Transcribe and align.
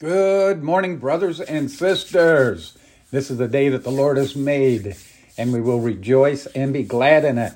Good 0.00 0.62
morning, 0.62 0.98
brothers 0.98 1.40
and 1.40 1.68
sisters. 1.68 2.78
This 3.10 3.32
is 3.32 3.38
the 3.38 3.48
day 3.48 3.68
that 3.68 3.82
the 3.82 3.90
Lord 3.90 4.16
has 4.16 4.36
made, 4.36 4.94
and 5.36 5.52
we 5.52 5.60
will 5.60 5.80
rejoice 5.80 6.46
and 6.46 6.72
be 6.72 6.84
glad 6.84 7.24
in 7.24 7.36
it, 7.36 7.54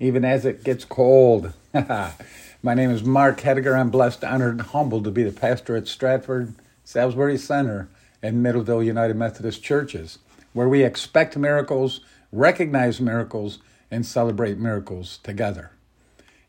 even 0.00 0.24
as 0.24 0.44
it 0.44 0.64
gets 0.64 0.84
cold. 0.84 1.52
My 1.72 2.74
name 2.74 2.90
is 2.90 3.04
Mark 3.04 3.42
Hediger. 3.42 3.78
I'm 3.78 3.90
blessed, 3.90 4.24
honored, 4.24 4.54
and 4.54 4.62
humbled 4.62 5.04
to 5.04 5.12
be 5.12 5.22
the 5.22 5.30
pastor 5.30 5.76
at 5.76 5.86
Stratford, 5.86 6.56
Salisbury 6.82 7.38
Center, 7.38 7.88
and 8.20 8.44
Middleville 8.44 8.84
United 8.84 9.14
Methodist 9.14 9.62
Churches, 9.62 10.18
where 10.52 10.68
we 10.68 10.82
expect 10.82 11.36
miracles, 11.36 12.00
recognize 12.32 13.00
miracles, 13.00 13.60
and 13.88 14.04
celebrate 14.04 14.58
miracles 14.58 15.20
together. 15.22 15.70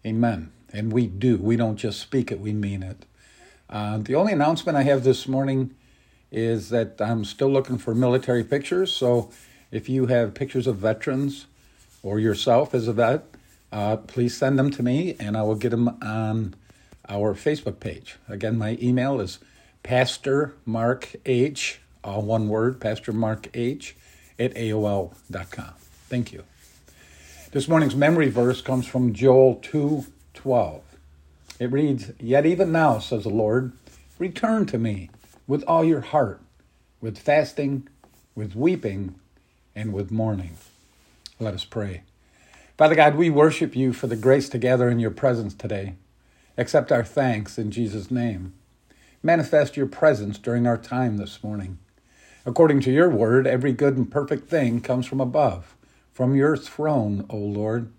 Amen. 0.04 0.52
And 0.74 0.92
we 0.92 1.06
do. 1.06 1.38
We 1.38 1.56
don't 1.56 1.78
just 1.78 2.00
speak 2.00 2.32
it, 2.32 2.40
we 2.40 2.52
mean 2.52 2.82
it. 2.82 3.06
Uh, 3.70 3.98
the 3.98 4.16
only 4.16 4.34
announcement 4.34 4.78
I 4.78 4.84
have 4.84 5.04
this 5.04 5.28
morning 5.28 5.76
is 6.32 6.70
that 6.70 7.00
I'm 7.00 7.26
still 7.26 7.50
looking 7.50 7.78
for 7.78 7.96
military 7.96 8.44
pictures. 8.44 8.92
So 8.92 9.32
if 9.72 9.90
you 9.90 10.08
have 10.08 10.34
pictures 10.34 10.68
of 10.68 10.78
veterans 10.78 11.48
or 12.04 12.20
yourself 12.20 12.74
as 12.74 12.88
a 12.88 12.94
vet, 12.94 13.26
uh, 13.72 13.98
please 13.98 14.38
send 14.38 14.60
them 14.60 14.72
to 14.72 14.84
me 14.84 15.16
and 15.20 15.36
I 15.36 15.42
will 15.44 15.56
get 15.56 15.70
them 15.70 15.98
on 16.02 16.56
our 17.10 17.34
Facebook 17.34 17.80
page. 17.80 18.16
Again, 18.28 18.58
my 18.58 18.78
email 18.82 19.20
is 19.20 19.40
Pastor 19.84 20.56
Mark 20.66 21.16
H, 21.26 21.80
all 22.04 22.22
one 22.22 22.48
word, 22.48 22.80
Pastor 22.80 23.14
Mark 23.14 23.48
H 23.54 23.96
at 24.40 24.54
AOL.com. 24.56 25.74
Thank 26.10 26.32
you. 26.34 26.44
This 27.52 27.68
morning's 27.68 27.96
memory 27.96 28.30
verse 28.30 28.62
comes 28.62 28.86
from 28.86 29.14
Joel 29.14 29.56
2 29.56 30.06
12. 30.34 30.85
It 31.60 31.72
reads, 31.72 32.12
Yet 32.20 32.46
even 32.46 32.72
now, 32.72 33.00
says 33.00 33.24
the 33.24 33.30
Lord, 33.30 33.72
return 34.20 34.66
to 34.68 34.78
me 34.78 35.10
with 35.48 35.64
all 35.68 35.84
your 35.84 36.02
heart, 36.02 36.42
with 37.02 37.18
fasting, 37.18 37.88
with 38.36 38.56
weeping, 38.56 39.16
and 39.76 39.94
with 39.94 40.12
mourning. 40.12 40.58
Let 41.40 41.54
us 41.54 41.66
pray. 41.66 42.04
Father 42.78 42.96
God, 42.96 43.16
we 43.16 43.30
worship 43.30 43.76
you 43.76 43.94
for 43.94 44.08
the 44.08 44.18
grace 44.18 44.50
to 44.50 44.58
gather 44.58 44.90
in 44.90 45.00
your 45.00 45.12
presence 45.12 45.54
today. 45.54 45.96
Accept 46.58 46.92
our 46.92 47.04
thanks 47.04 47.58
in 47.58 47.72
Jesus' 47.72 48.12
name. 48.12 48.54
Manifest 49.24 49.78
your 49.78 49.88
presence 49.88 50.38
during 50.38 50.68
our 50.68 50.78
time 50.78 51.18
this 51.18 51.44
morning. 51.44 51.78
According 52.46 52.82
to 52.82 52.92
your 52.92 53.10
word, 53.10 53.48
every 53.48 53.72
good 53.72 53.98
and 53.98 54.12
perfect 54.12 54.50
thing 54.50 54.82
comes 54.82 55.06
from 55.06 55.20
above, 55.22 55.76
from 56.14 56.36
your 56.36 56.56
throne, 56.56 57.26
O 57.30 57.38
Lord. 57.38 57.92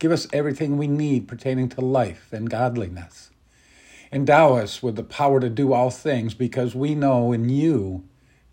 Give 0.00 0.12
us 0.12 0.26
everything 0.32 0.78
we 0.78 0.86
need 0.86 1.28
pertaining 1.28 1.68
to 1.68 1.82
life 1.82 2.32
and 2.32 2.48
godliness. 2.48 3.30
Endow 4.10 4.54
us 4.54 4.82
with 4.82 4.96
the 4.96 5.02
power 5.04 5.38
to 5.40 5.50
do 5.50 5.74
all 5.74 5.90
things 5.90 6.32
because 6.32 6.74
we 6.74 6.94
know 6.94 7.32
in 7.32 7.50
you 7.50 8.02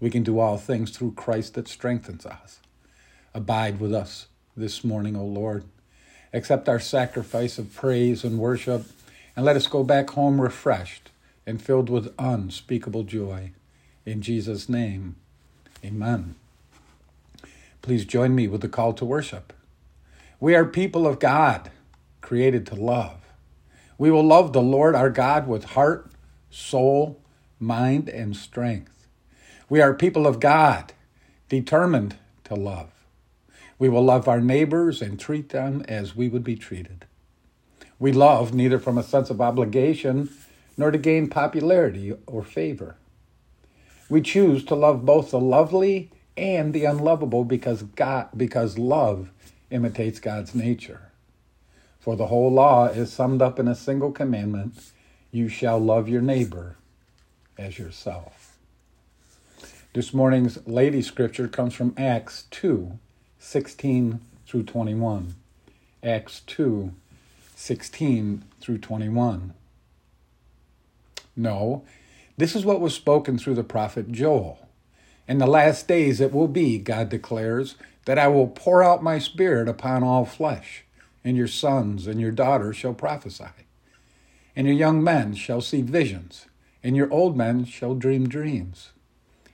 we 0.02 0.10
can 0.10 0.24
do 0.24 0.40
all 0.40 0.58
things 0.58 0.92
through 0.92 1.14
Christ 1.14 1.54
that 1.54 1.70
strengthens 1.70 2.26
us. 2.26 2.60
Abide 3.34 3.80
with 3.80 3.94
us 3.94 4.28
this 4.58 4.84
morning, 4.84 5.16
O 5.16 5.24
Lord. 5.24 5.64
Accept 6.34 6.68
our 6.68 6.82
sacrifice 6.82 7.58
of 7.58 7.74
praise 7.74 8.26
and 8.26 8.38
worship 8.38 8.86
and 9.34 9.46
let 9.46 9.56
us 9.56 9.68
go 9.68 9.86
back 9.86 10.10
home 10.10 10.42
refreshed 10.42 11.12
and 11.46 11.62
filled 11.62 11.90
with 11.90 12.14
unspeakable 12.20 13.04
joy. 13.04 13.52
In 14.06 14.22
Jesus' 14.22 14.68
name, 14.68 15.16
amen. 15.84 16.36
Please 17.82 18.04
join 18.04 18.36
me 18.36 18.50
with 18.50 18.60
the 18.60 18.68
call 18.68 18.92
to 18.92 19.06
worship. 19.06 19.54
We 20.40 20.54
are 20.54 20.66
people 20.66 21.08
of 21.08 21.18
God, 21.18 21.72
created 22.22 22.68
to 22.68 22.76
love. 22.76 23.26
We 23.98 24.12
will 24.12 24.24
love 24.24 24.54
the 24.54 24.62
Lord 24.62 24.94
our 24.94 25.10
God 25.10 25.48
with 25.48 25.64
heart, 25.64 26.12
soul, 26.52 27.20
mind, 27.60 28.08
and 28.08 28.36
strength. 28.36 29.08
We 29.68 29.82
are 29.82 29.96
people 29.96 30.28
of 30.28 30.40
God, 30.40 30.94
determined 31.50 32.18
to 32.44 32.54
love. 32.54 32.92
We 33.80 33.90
will 33.90 34.04
love 34.04 34.28
our 34.28 34.40
neighbors 34.40 35.02
and 35.02 35.20
treat 35.20 35.50
them 35.50 35.84
as 35.88 36.16
we 36.16 36.30
would 36.30 36.44
be 36.44 36.56
treated. 36.56 37.06
We 37.98 38.12
love 38.12 38.54
neither 38.54 38.78
from 38.78 39.00
a 39.00 39.04
sense 39.04 39.32
of 39.32 39.42
obligation 39.42 40.30
nor 40.78 40.92
to 40.92 41.00
gain 41.00 41.30
popularity 41.30 42.14
or 42.28 42.44
favor. 42.44 42.96
We 44.08 44.22
choose 44.22 44.64
to 44.66 44.76
love 44.76 45.04
both 45.04 45.32
the 45.32 45.40
lovely 45.40 46.12
and 46.38 46.76
the 46.76 46.86
unlovable 46.86 47.44
because 47.44 47.82
God 47.82 48.30
because 48.38 48.78
love 48.78 49.32
imitates 49.70 50.20
God's 50.20 50.56
nature. 50.56 51.12
For 52.00 52.16
the 52.16 52.28
whole 52.28 52.52
law 52.52 52.86
is 52.86 53.12
summed 53.12 53.42
up 53.42 53.60
in 53.60 53.68
a 53.68 53.76
single 53.76 54.12
commandment 54.12 54.92
you 55.32 55.50
shall 55.50 55.80
love 55.80 56.08
your 56.08 56.22
neighbor 56.22 56.78
as 57.58 57.78
yourself. 57.78 58.58
This 59.94 60.14
morning's 60.14 60.66
lady 60.68 61.02
scripture 61.02 61.48
comes 61.48 61.74
from 61.74 61.94
Acts 61.98 62.46
2 62.52 62.98
16 63.40 64.20
through 64.46 64.64
21. 64.64 65.36
Acts 66.04 66.42
2 66.48 66.94
16 67.56 68.44
through 68.62 68.78
21. 68.78 69.54
No, 71.36 71.84
this 72.38 72.56
is 72.56 72.66
what 72.66 72.82
was 72.82 72.94
spoken 72.94 73.38
through 73.38 73.56
the 73.56 73.64
prophet 73.64 74.12
Joel. 74.12 74.67
In 75.28 75.40
the 75.40 75.48
last 75.48 75.88
days 75.88 76.22
it 76.22 76.34
will 76.34 76.48
be, 76.48 76.78
God 76.78 77.10
declares, 77.10 77.76
that 78.06 78.18
I 78.18 78.30
will 78.30 78.48
pour 78.48 78.82
out 78.82 79.04
my 79.04 79.20
spirit 79.20 79.68
upon 79.68 80.04
all 80.04 80.24
flesh, 80.24 80.86
and 81.24 81.36
your 81.36 81.48
sons 81.48 82.08
and 82.08 82.22
your 82.22 82.32
daughters 82.32 82.78
shall 82.78 82.94
prophesy, 82.94 83.46
and 84.56 84.66
your 84.66 84.76
young 84.76 85.04
men 85.04 85.34
shall 85.34 85.60
see 85.60 85.82
visions, 85.82 86.46
and 86.82 86.96
your 86.96 87.12
old 87.12 87.36
men 87.36 87.66
shall 87.66 87.94
dream 87.94 88.30
dreams. 88.30 88.92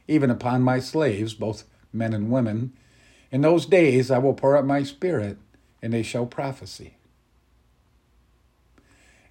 Even 0.07 0.29
upon 0.29 0.61
my 0.61 0.79
slaves, 0.79 1.33
both 1.33 1.63
men 1.91 2.13
and 2.13 2.29
women, 2.29 2.73
in 3.31 3.41
those 3.41 3.65
days 3.65 4.11
I 4.11 4.19
will 4.19 4.35
pour 4.35 4.55
out 4.55 4.67
my 4.67 4.83
spirit, 4.83 5.37
and 5.81 5.91
they 5.91 6.03
shall 6.03 6.27
prophesy. 6.27 6.97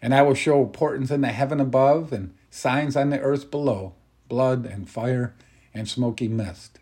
And 0.01 0.13
I 0.13 0.23
will 0.23 0.35
show 0.35 0.65
portents 0.65 1.13
in 1.13 1.21
the 1.21 1.29
heaven 1.29 1.61
above, 1.61 2.13
and 2.13 2.35
signs 2.51 2.97
on 2.97 3.11
the 3.11 3.21
earth 3.21 3.53
below 3.53 3.95
blood 4.29 4.67
and 4.67 4.91
fire 4.91 5.35
and 5.75 5.89
smoky 5.89 6.29
mist. 6.29 6.79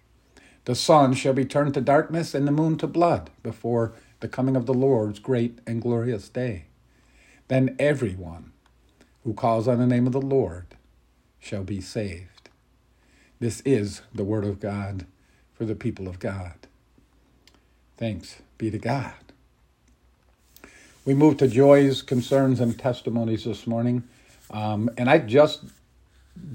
The 0.65 0.75
sun 0.75 1.15
shall 1.15 1.33
be 1.33 1.45
turned 1.45 1.75
to 1.75 1.81
darkness 1.81 2.34
and 2.34 2.47
the 2.47 2.53
moon 2.53 2.77
to 2.78 2.87
blood 2.87 3.31
before 3.43 3.93
the 4.21 4.28
coming 4.28 4.56
of 4.56 4.67
the 4.67 4.75
Lord's 4.75 5.19
great 5.19 5.59
and 5.67 5.81
glorious 5.81 6.28
day. 6.28 6.67
Then 7.49 7.75
everyone 7.79 8.53
who 9.25 9.34
calls 9.34 9.67
on 9.67 9.79
the 9.79 9.87
name 9.87 10.06
of 10.06 10.12
the 10.12 10.21
Lord 10.21 10.67
shall 11.39 11.65
be 11.65 11.81
saved. 11.81 12.50
This 13.39 13.62
is 13.65 14.03
the 14.15 14.25
word 14.25 14.45
of 14.45 14.61
God 14.61 15.06
for 15.55 15.65
the 15.65 15.75
people 15.75 16.09
of 16.09 16.19
God. 16.19 16.55
Thanks 17.97 18.43
be 18.59 18.71
to 18.71 18.79
God. 18.79 19.15
We 21.05 21.15
move 21.15 21.39
to 21.39 21.49
joys, 21.49 22.03
concerns, 22.03 22.61
and 22.61 22.79
testimonies 22.79 23.45
this 23.45 23.67
morning. 23.67 24.05
Um, 24.50 24.91
and 24.99 25.09
I 25.09 25.19
just 25.19 25.65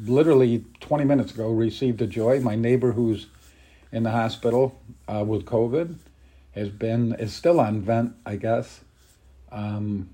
literally 0.05 0.65
20 0.79 1.03
minutes 1.03 1.33
ago 1.33 1.49
received 1.49 2.01
a 2.01 2.07
joy. 2.07 2.39
My 2.39 2.55
neighbor 2.55 2.93
who's 2.93 3.27
in 3.91 4.03
the 4.03 4.11
hospital 4.11 4.79
uh, 5.07 5.23
with 5.25 5.45
COVID. 5.45 5.95
Has 6.53 6.69
been 6.69 7.13
is 7.15 7.33
still 7.33 7.59
on 7.59 7.81
vent, 7.81 8.15
I 8.25 8.37
guess. 8.37 8.81
Um, 9.51 10.09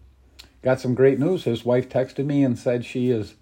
got 0.63 0.79
some 0.79 0.95
great 0.95 1.19
news. 1.19 1.43
His 1.43 1.63
wife 1.63 1.87
texted 1.87 2.25
me 2.25 2.43
and 2.43 2.57
said 2.57 2.83
she 2.83 3.11
is. 3.11 3.35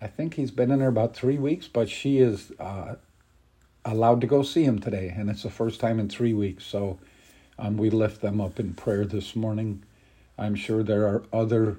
I 0.00 0.08
think 0.08 0.34
he's 0.34 0.50
been 0.50 0.70
in 0.70 0.78
there 0.78 0.88
about 0.88 1.16
three 1.16 1.38
weeks, 1.38 1.68
but 1.68 1.88
she 1.88 2.18
is 2.18 2.52
uh, 2.60 2.96
allowed 3.84 4.20
to 4.20 4.26
go 4.26 4.42
see 4.42 4.64
him 4.64 4.78
today, 4.78 5.12
and 5.14 5.30
it's 5.30 5.42
the 5.42 5.50
first 5.50 5.80
time 5.80 5.98
in 5.98 6.08
three 6.08 6.34
weeks. 6.34 6.64
So 6.64 6.98
um, 7.58 7.76
we 7.76 7.90
lift 7.90 8.20
them 8.20 8.40
up 8.40 8.60
in 8.60 8.74
prayer 8.74 9.04
this 9.04 9.34
morning. 9.34 9.82
I'm 10.38 10.54
sure 10.54 10.82
there 10.82 11.06
are 11.06 11.24
other 11.32 11.78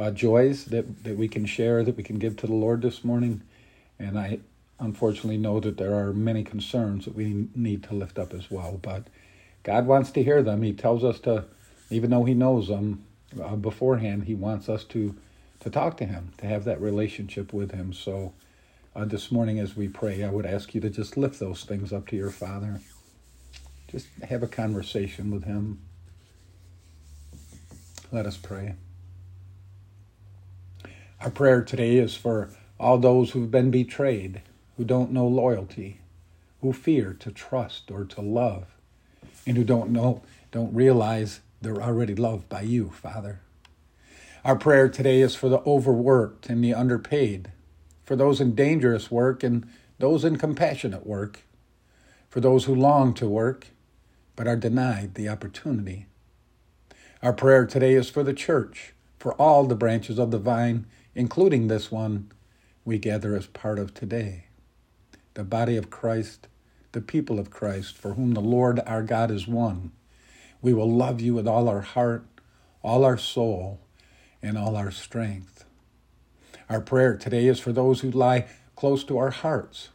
uh, 0.00 0.10
joys 0.10 0.64
that, 0.66 1.04
that 1.04 1.16
we 1.16 1.28
can 1.28 1.44
share, 1.44 1.84
that 1.84 1.96
we 1.96 2.02
can 2.02 2.18
give 2.18 2.36
to 2.38 2.46
the 2.46 2.54
Lord 2.54 2.80
this 2.80 3.04
morning. 3.04 3.42
And 3.98 4.18
I 4.18 4.40
unfortunately 4.78 5.36
know 5.36 5.60
that 5.60 5.76
there 5.76 5.94
are 5.94 6.14
many 6.14 6.42
concerns 6.42 7.04
that 7.04 7.14
we 7.14 7.48
need 7.54 7.82
to 7.84 7.94
lift 7.94 8.18
up 8.18 8.32
as 8.32 8.50
well. 8.50 8.78
But 8.80 9.08
God 9.62 9.86
wants 9.86 10.10
to 10.12 10.22
hear 10.22 10.42
them. 10.42 10.62
He 10.62 10.72
tells 10.72 11.04
us 11.04 11.20
to, 11.20 11.44
even 11.90 12.08
though 12.10 12.24
He 12.24 12.32
knows 12.32 12.68
them 12.68 13.04
uh, 13.40 13.56
beforehand, 13.56 14.24
He 14.24 14.34
wants 14.34 14.68
us 14.68 14.84
to 14.84 15.14
to 15.60 15.68
talk 15.68 15.98
to 15.98 16.06
Him, 16.06 16.32
to 16.38 16.46
have 16.46 16.64
that 16.64 16.80
relationship 16.80 17.52
with 17.52 17.72
Him. 17.72 17.92
So 17.92 18.32
uh, 18.96 19.04
this 19.04 19.30
morning, 19.30 19.58
as 19.58 19.76
we 19.76 19.88
pray, 19.88 20.24
I 20.24 20.30
would 20.30 20.46
ask 20.46 20.74
you 20.74 20.80
to 20.80 20.88
just 20.88 21.18
lift 21.18 21.38
those 21.38 21.64
things 21.64 21.92
up 21.92 22.08
to 22.08 22.16
your 22.16 22.30
Father. 22.30 22.80
Just 23.88 24.06
have 24.26 24.42
a 24.42 24.46
conversation 24.46 25.30
with 25.30 25.44
Him. 25.44 25.80
Let 28.10 28.24
us 28.24 28.38
pray. 28.38 28.76
Our 31.22 31.30
prayer 31.30 31.60
today 31.60 31.96
is 31.98 32.14
for 32.14 32.48
all 32.78 32.96
those 32.96 33.32
who've 33.32 33.50
been 33.50 33.70
betrayed 33.70 34.40
who 34.78 34.84
don't 34.84 35.12
know 35.12 35.26
loyalty, 35.26 36.00
who 36.62 36.72
fear 36.72 37.14
to 37.20 37.30
trust 37.30 37.90
or 37.90 38.06
to 38.06 38.22
love, 38.22 38.68
and 39.46 39.58
who 39.58 39.64
don't 39.64 39.90
know, 39.90 40.22
don't 40.50 40.74
realize 40.74 41.40
they're 41.60 41.82
already 41.82 42.14
loved 42.14 42.48
by 42.48 42.62
you, 42.62 42.88
Father. 42.88 43.40
Our 44.46 44.56
prayer 44.56 44.88
today 44.88 45.20
is 45.20 45.34
for 45.34 45.50
the 45.50 45.60
overworked 45.66 46.48
and 46.48 46.64
the 46.64 46.72
underpaid, 46.72 47.52
for 48.02 48.16
those 48.16 48.40
in 48.40 48.54
dangerous 48.54 49.10
work 49.10 49.42
and 49.42 49.68
those 49.98 50.24
in 50.24 50.38
compassionate 50.38 51.06
work, 51.06 51.40
for 52.30 52.40
those 52.40 52.64
who 52.64 52.74
long 52.74 53.12
to 53.14 53.28
work 53.28 53.66
but 54.36 54.48
are 54.48 54.56
denied 54.56 55.16
the 55.16 55.28
opportunity. 55.28 56.06
Our 57.22 57.34
prayer 57.34 57.66
today 57.66 57.92
is 57.92 58.08
for 58.08 58.22
the 58.22 58.32
church, 58.32 58.94
for 59.18 59.34
all 59.34 59.64
the 59.66 59.74
branches 59.74 60.18
of 60.18 60.30
the 60.30 60.38
vine, 60.38 60.86
including 61.20 61.68
this 61.68 61.92
one 61.92 62.32
we 62.82 62.96
gather 62.96 63.36
as 63.36 63.46
part 63.46 63.78
of 63.78 63.92
today. 63.92 64.44
The 65.34 65.44
body 65.44 65.76
of 65.76 65.90
Christ, 65.90 66.48
the 66.92 67.02
people 67.02 67.38
of 67.38 67.50
Christ, 67.50 67.98
for 67.98 68.14
whom 68.14 68.32
the 68.32 68.40
Lord 68.40 68.80
our 68.86 69.02
God 69.02 69.30
is 69.30 69.46
one. 69.46 69.92
We 70.62 70.72
will 70.72 70.90
love 70.90 71.20
you 71.20 71.34
with 71.34 71.46
all 71.46 71.68
our 71.68 71.82
heart, 71.82 72.24
all 72.82 73.04
our 73.04 73.18
soul, 73.18 73.80
and 74.42 74.56
all 74.56 74.76
our 74.76 74.90
strength. 74.90 75.66
Our 76.70 76.80
prayer 76.80 77.18
today 77.18 77.48
is 77.48 77.60
for 77.60 77.72
those 77.72 78.00
who 78.00 78.10
lie 78.10 78.46
close 78.74 79.04
to 79.04 79.18
our 79.18 79.30
hearts, 79.30 79.90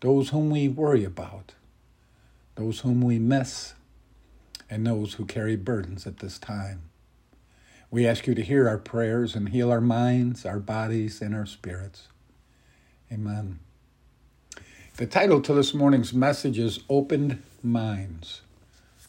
those 0.00 0.28
whom 0.28 0.50
we 0.50 0.68
worry 0.68 1.04
about, 1.04 1.54
those 2.56 2.80
whom 2.80 3.00
we 3.00 3.18
miss, 3.18 3.72
and 4.68 4.86
those 4.86 5.14
who 5.14 5.24
carry 5.24 5.56
burdens 5.56 6.06
at 6.06 6.18
this 6.18 6.38
time. 6.38 6.82
We 7.92 8.06
ask 8.06 8.28
you 8.28 8.36
to 8.36 8.42
hear 8.42 8.68
our 8.68 8.78
prayers 8.78 9.34
and 9.34 9.48
heal 9.48 9.72
our 9.72 9.80
minds, 9.80 10.46
our 10.46 10.60
bodies, 10.60 11.20
and 11.20 11.34
our 11.34 11.46
spirits. 11.46 12.06
Amen. 13.12 13.58
The 14.96 15.06
title 15.06 15.40
to 15.42 15.52
this 15.52 15.74
morning's 15.74 16.14
message 16.14 16.56
is 16.56 16.80
Opened 16.88 17.42
Minds. 17.64 18.42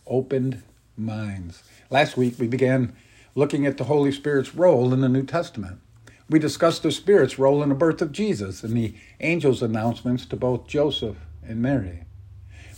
Opened 0.08 0.64
Minds. 0.98 1.62
Last 1.92 2.18
week 2.18 2.40
we 2.40 2.48
began 2.48 2.96
looking 3.36 3.68
at 3.68 3.78
the 3.78 3.84
Holy 3.84 4.12
Spirit's 4.12 4.56
role 4.56 4.94
in 4.94 5.02
the 5.02 5.10
New 5.10 5.26
Testament. 5.26 5.80
We 6.28 6.40
discussed 6.40 6.82
the 6.82 6.92
Spirit's 6.92 7.38
role 7.38 7.62
in 7.62 7.70
the 7.70 7.76
birth 7.76 8.02
of 8.02 8.12
Jesus 8.12 8.64
and 8.64 8.76
the 8.76 8.96
angel's 9.20 9.62
announcements 9.62 10.26
to 10.26 10.36
both 10.36 10.66
Joseph 10.66 11.18
and 11.46 11.62
Mary. 11.62 12.06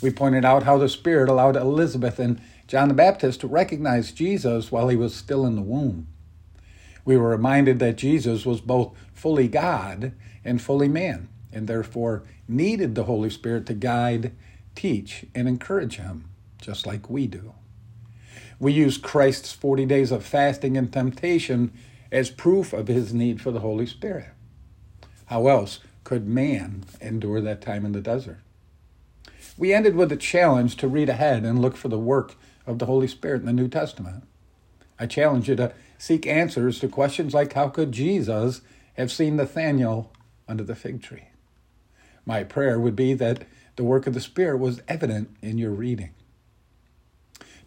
We 0.01 0.11
pointed 0.11 0.43
out 0.43 0.63
how 0.63 0.77
the 0.77 0.89
Spirit 0.89 1.29
allowed 1.29 1.55
Elizabeth 1.55 2.19
and 2.19 2.41
John 2.67 2.87
the 2.87 2.93
Baptist 2.93 3.43
recognized 3.43 4.15
Jesus 4.15 4.71
while 4.71 4.87
he 4.87 4.95
was 4.95 5.13
still 5.13 5.45
in 5.45 5.55
the 5.55 5.61
womb. 5.61 6.07
We 7.05 7.17
were 7.17 7.29
reminded 7.29 7.79
that 7.79 7.97
Jesus 7.97 8.45
was 8.45 8.61
both 8.61 8.95
fully 9.13 9.47
God 9.47 10.13
and 10.45 10.61
fully 10.61 10.87
man, 10.87 11.27
and 11.51 11.67
therefore 11.67 12.23
needed 12.47 12.95
the 12.95 13.03
Holy 13.03 13.29
Spirit 13.29 13.65
to 13.67 13.73
guide, 13.73 14.33
teach, 14.75 15.25
and 15.35 15.47
encourage 15.47 15.97
him, 15.97 16.29
just 16.61 16.87
like 16.87 17.09
we 17.09 17.27
do. 17.27 17.53
We 18.59 18.71
use 18.71 18.97
Christ's 18.97 19.51
40 19.51 19.85
days 19.85 20.11
of 20.11 20.25
fasting 20.25 20.77
and 20.77 20.91
temptation 20.91 21.73
as 22.11 22.29
proof 22.29 22.71
of 22.71 22.87
his 22.87 23.13
need 23.13 23.41
for 23.41 23.51
the 23.51 23.59
Holy 23.59 23.85
Spirit. 23.85 24.29
How 25.25 25.47
else 25.47 25.79
could 26.03 26.27
man 26.27 26.85
endure 27.01 27.41
that 27.41 27.61
time 27.61 27.85
in 27.85 27.91
the 27.91 28.01
desert? 28.01 28.39
We 29.57 29.73
ended 29.73 29.95
with 29.95 30.11
a 30.11 30.17
challenge 30.17 30.77
to 30.77 30.87
read 30.87 31.09
ahead 31.09 31.43
and 31.43 31.61
look 31.61 31.75
for 31.75 31.89
the 31.89 31.99
work 31.99 32.35
of 32.65 32.79
the 32.79 32.85
Holy 32.85 33.07
Spirit 33.07 33.41
in 33.41 33.45
the 33.45 33.53
New 33.53 33.67
Testament. 33.67 34.23
I 34.99 35.05
challenge 35.05 35.49
you 35.49 35.55
to 35.55 35.73
seek 35.97 36.27
answers 36.27 36.79
to 36.79 36.87
questions 36.87 37.33
like 37.33 37.53
how 37.53 37.69
could 37.69 37.91
Jesus 37.91 38.61
have 38.95 39.11
seen 39.11 39.35
Nathanael 39.35 40.11
under 40.47 40.63
the 40.63 40.75
fig 40.75 41.01
tree? 41.01 41.27
My 42.25 42.43
prayer 42.43 42.79
would 42.79 42.95
be 42.95 43.13
that 43.15 43.45
the 43.75 43.83
work 43.83 44.07
of 44.07 44.13
the 44.13 44.21
Spirit 44.21 44.57
was 44.57 44.81
evident 44.87 45.35
in 45.41 45.57
your 45.57 45.71
reading. 45.71 46.11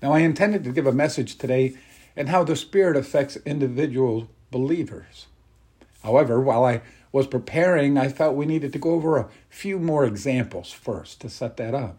Now, 0.03 0.13
I 0.13 0.21
intended 0.21 0.65
to 0.65 0.73
give 0.73 0.87
a 0.87 0.93
message 0.93 1.37
today 1.37 1.75
and 2.17 2.29
how 2.29 2.45
the 2.45 2.57
Spirit 2.57 2.97
affects 2.97 3.37
individual 3.45 4.29
believers. 4.51 5.27
However, 6.03 6.41
while 6.41 6.65
I 6.65 6.83
was 7.13 7.27
preparing, 7.27 7.99
I 7.99 8.09
felt 8.09 8.37
we 8.37 8.47
needed 8.47 8.73
to 8.73 8.79
go 8.79 8.91
over 8.91 9.17
a 9.17 9.29
few 9.49 9.79
more 9.79 10.05
examples 10.05 10.71
first 10.71 11.21
to 11.23 11.29
set 11.29 11.57
that 11.57 11.75
up. 11.75 11.99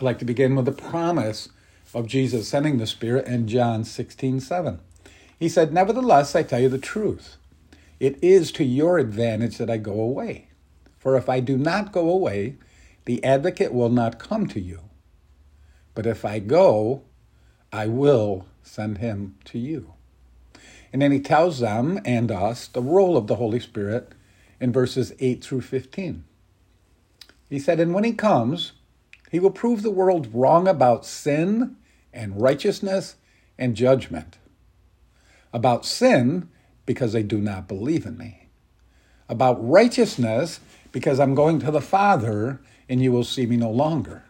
I'd 0.00 0.04
like 0.04 0.18
to 0.20 0.24
begin 0.24 0.56
with 0.56 0.64
the 0.64 0.72
promise 0.72 1.50
of 1.92 2.06
Jesus 2.06 2.48
sending 2.48 2.78
the 2.78 2.86
Spirit 2.86 3.26
in 3.26 3.46
John 3.46 3.84
16 3.84 4.40
7. 4.40 4.80
He 5.38 5.46
said, 5.46 5.74
Nevertheless, 5.74 6.34
I 6.34 6.42
tell 6.42 6.58
you 6.58 6.70
the 6.70 6.78
truth. 6.78 7.36
It 7.98 8.18
is 8.24 8.50
to 8.52 8.64
your 8.64 8.96
advantage 8.96 9.58
that 9.58 9.68
I 9.68 9.76
go 9.76 10.00
away. 10.00 10.48
For 10.98 11.18
if 11.18 11.28
I 11.28 11.40
do 11.40 11.58
not 11.58 11.92
go 11.92 12.08
away, 12.08 12.56
the 13.04 13.22
advocate 13.22 13.74
will 13.74 13.90
not 13.90 14.18
come 14.18 14.46
to 14.46 14.58
you. 14.58 14.80
But 15.94 16.06
if 16.06 16.24
I 16.24 16.38
go, 16.38 17.02
I 17.70 17.86
will 17.86 18.46
send 18.62 18.98
him 18.98 19.36
to 19.44 19.58
you. 19.58 19.92
And 20.94 21.02
then 21.02 21.12
he 21.12 21.20
tells 21.20 21.60
them 21.60 22.00
and 22.06 22.32
us 22.32 22.68
the 22.68 22.80
role 22.80 23.18
of 23.18 23.26
the 23.26 23.36
Holy 23.36 23.60
Spirit 23.60 24.12
in 24.58 24.72
verses 24.72 25.12
8 25.18 25.44
through 25.44 25.60
15. 25.60 26.24
He 27.50 27.58
said, 27.58 27.78
And 27.78 27.92
when 27.92 28.04
he 28.04 28.14
comes, 28.14 28.72
he 29.30 29.38
will 29.38 29.50
prove 29.50 29.82
the 29.82 29.90
world 29.90 30.28
wrong 30.34 30.66
about 30.66 31.06
sin 31.06 31.76
and 32.12 32.40
righteousness 32.40 33.16
and 33.56 33.76
judgment. 33.76 34.38
About 35.52 35.86
sin, 35.86 36.48
because 36.84 37.12
they 37.12 37.22
do 37.22 37.38
not 37.38 37.68
believe 37.68 38.04
in 38.04 38.18
me. 38.18 38.48
About 39.28 39.56
righteousness, 39.66 40.60
because 40.90 41.20
I'm 41.20 41.34
going 41.34 41.60
to 41.60 41.70
the 41.70 41.80
Father 41.80 42.60
and 42.88 43.00
you 43.00 43.12
will 43.12 43.22
see 43.22 43.46
me 43.46 43.56
no 43.56 43.70
longer. 43.70 44.24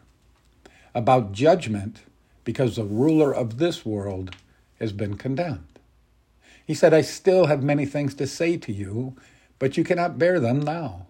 About 0.94 1.32
judgment, 1.32 2.02
because 2.44 2.76
the 2.76 2.84
ruler 2.84 3.32
of 3.32 3.56
this 3.56 3.86
world 3.86 4.36
has 4.78 4.92
been 4.92 5.16
condemned. 5.16 5.78
He 6.66 6.74
said, 6.74 6.92
I 6.92 7.00
still 7.00 7.46
have 7.46 7.62
many 7.62 7.86
things 7.86 8.14
to 8.16 8.26
say 8.26 8.58
to 8.58 8.72
you, 8.72 9.16
but 9.58 9.76
you 9.76 9.84
cannot 9.84 10.18
bear 10.18 10.38
them 10.38 10.60
now. 10.60 11.06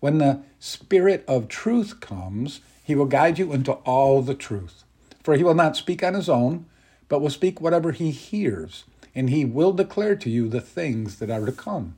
When 0.00 0.18
the 0.18 0.42
Spirit 0.58 1.24
of 1.26 1.48
truth 1.48 2.00
comes, 2.00 2.60
he 2.84 2.94
will 2.94 3.06
guide 3.06 3.38
you 3.38 3.52
into 3.52 3.72
all 3.72 4.22
the 4.22 4.34
truth. 4.34 4.84
For 5.22 5.34
he 5.34 5.42
will 5.42 5.54
not 5.54 5.76
speak 5.76 6.04
on 6.04 6.14
his 6.14 6.28
own, 6.28 6.66
but 7.08 7.20
will 7.20 7.30
speak 7.30 7.60
whatever 7.60 7.92
he 7.92 8.10
hears, 8.10 8.84
and 9.14 9.30
he 9.30 9.44
will 9.44 9.72
declare 9.72 10.14
to 10.16 10.30
you 10.30 10.48
the 10.48 10.60
things 10.60 11.18
that 11.18 11.30
are 11.30 11.46
to 11.46 11.52
come. 11.52 11.96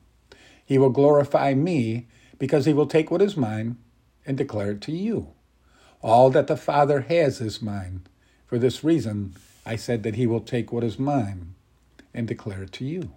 He 0.64 0.78
will 0.78 0.90
glorify 0.90 1.54
me, 1.54 2.06
because 2.38 2.66
he 2.66 2.72
will 2.72 2.86
take 2.86 3.10
what 3.10 3.22
is 3.22 3.36
mine 3.36 3.76
and 4.24 4.38
declare 4.38 4.72
it 4.72 4.80
to 4.82 4.92
you. 4.92 5.28
All 6.02 6.30
that 6.30 6.46
the 6.46 6.56
Father 6.56 7.00
has 7.02 7.40
is 7.40 7.60
mine. 7.60 8.02
For 8.46 8.58
this 8.58 8.84
reason, 8.84 9.34
I 9.64 9.74
said 9.74 10.04
that 10.04 10.14
he 10.14 10.26
will 10.26 10.40
take 10.40 10.72
what 10.72 10.84
is 10.84 10.98
mine 10.98 11.54
and 12.14 12.28
declare 12.28 12.62
it 12.62 12.72
to 12.72 12.84
you. 12.84 13.10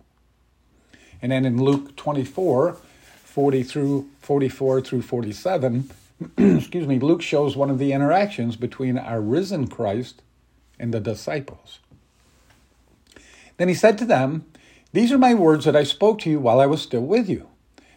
And 1.22 1.32
then 1.32 1.46
in 1.46 1.62
Luke 1.62 1.96
24, 1.96 2.78
40 3.24 3.64
through 3.64 4.10
44 4.22 4.82
through 4.82 5.02
47, 5.04 5.92
excuse 6.38 6.88
me, 6.88 7.00
Luke 7.00 7.22
shows 7.22 7.56
one 7.56 7.70
of 7.70 7.80
the 7.80 7.94
interactions 7.94 8.56
between 8.56 8.98
our 8.98 9.22
risen 9.22 9.68
Christ 9.68 10.22
and 10.78 10.94
the 10.94 11.00
disciples. 11.00 11.80
Then 13.58 13.68
he 13.68 13.74
said 13.74 13.98
to 14.00 14.06
them, 14.06 14.46
These 14.92 15.12
are 15.12 15.18
my 15.18 15.34
words 15.34 15.66
that 15.66 15.76
I 15.76 15.84
spoke 15.84 16.20
to 16.20 16.30
you 16.30 16.40
while 16.40 16.60
I 16.60 16.66
was 16.66 16.82
still 16.82 17.06
with 17.06 17.30
you, 17.30 17.48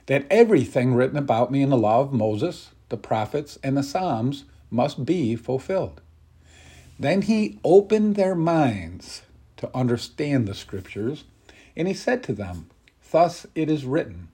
that 0.07 0.27
everything 0.31 0.95
written 0.95 1.17
about 1.17 1.51
me 1.51 1.63
in 1.63 1.71
the 1.71 1.77
law 1.77 2.01
of 2.01 2.13
Moses, 2.13 2.71
the 2.89 2.97
prophets, 2.97 3.59
and 3.63 3.77
the 3.77 3.83
Psalms 3.83 4.45
must 4.71 5.05
be 5.05 5.37
fulfilled. 5.37 6.01
Then 6.99 7.23
he 7.23 7.59
opened 7.65 8.15
their 8.15 8.35
minds 8.35 9.23
to 9.57 9.71
understand 9.77 10.47
the 10.47 10.55
scriptures, 10.55 11.25
and 11.77 11.89
he 11.89 11.95
said 11.95 12.23
to 12.25 12.33
them, 12.33 12.69
Thus 13.11 13.47
it 13.55 13.69
is 13.69 13.85
written, 13.85 14.29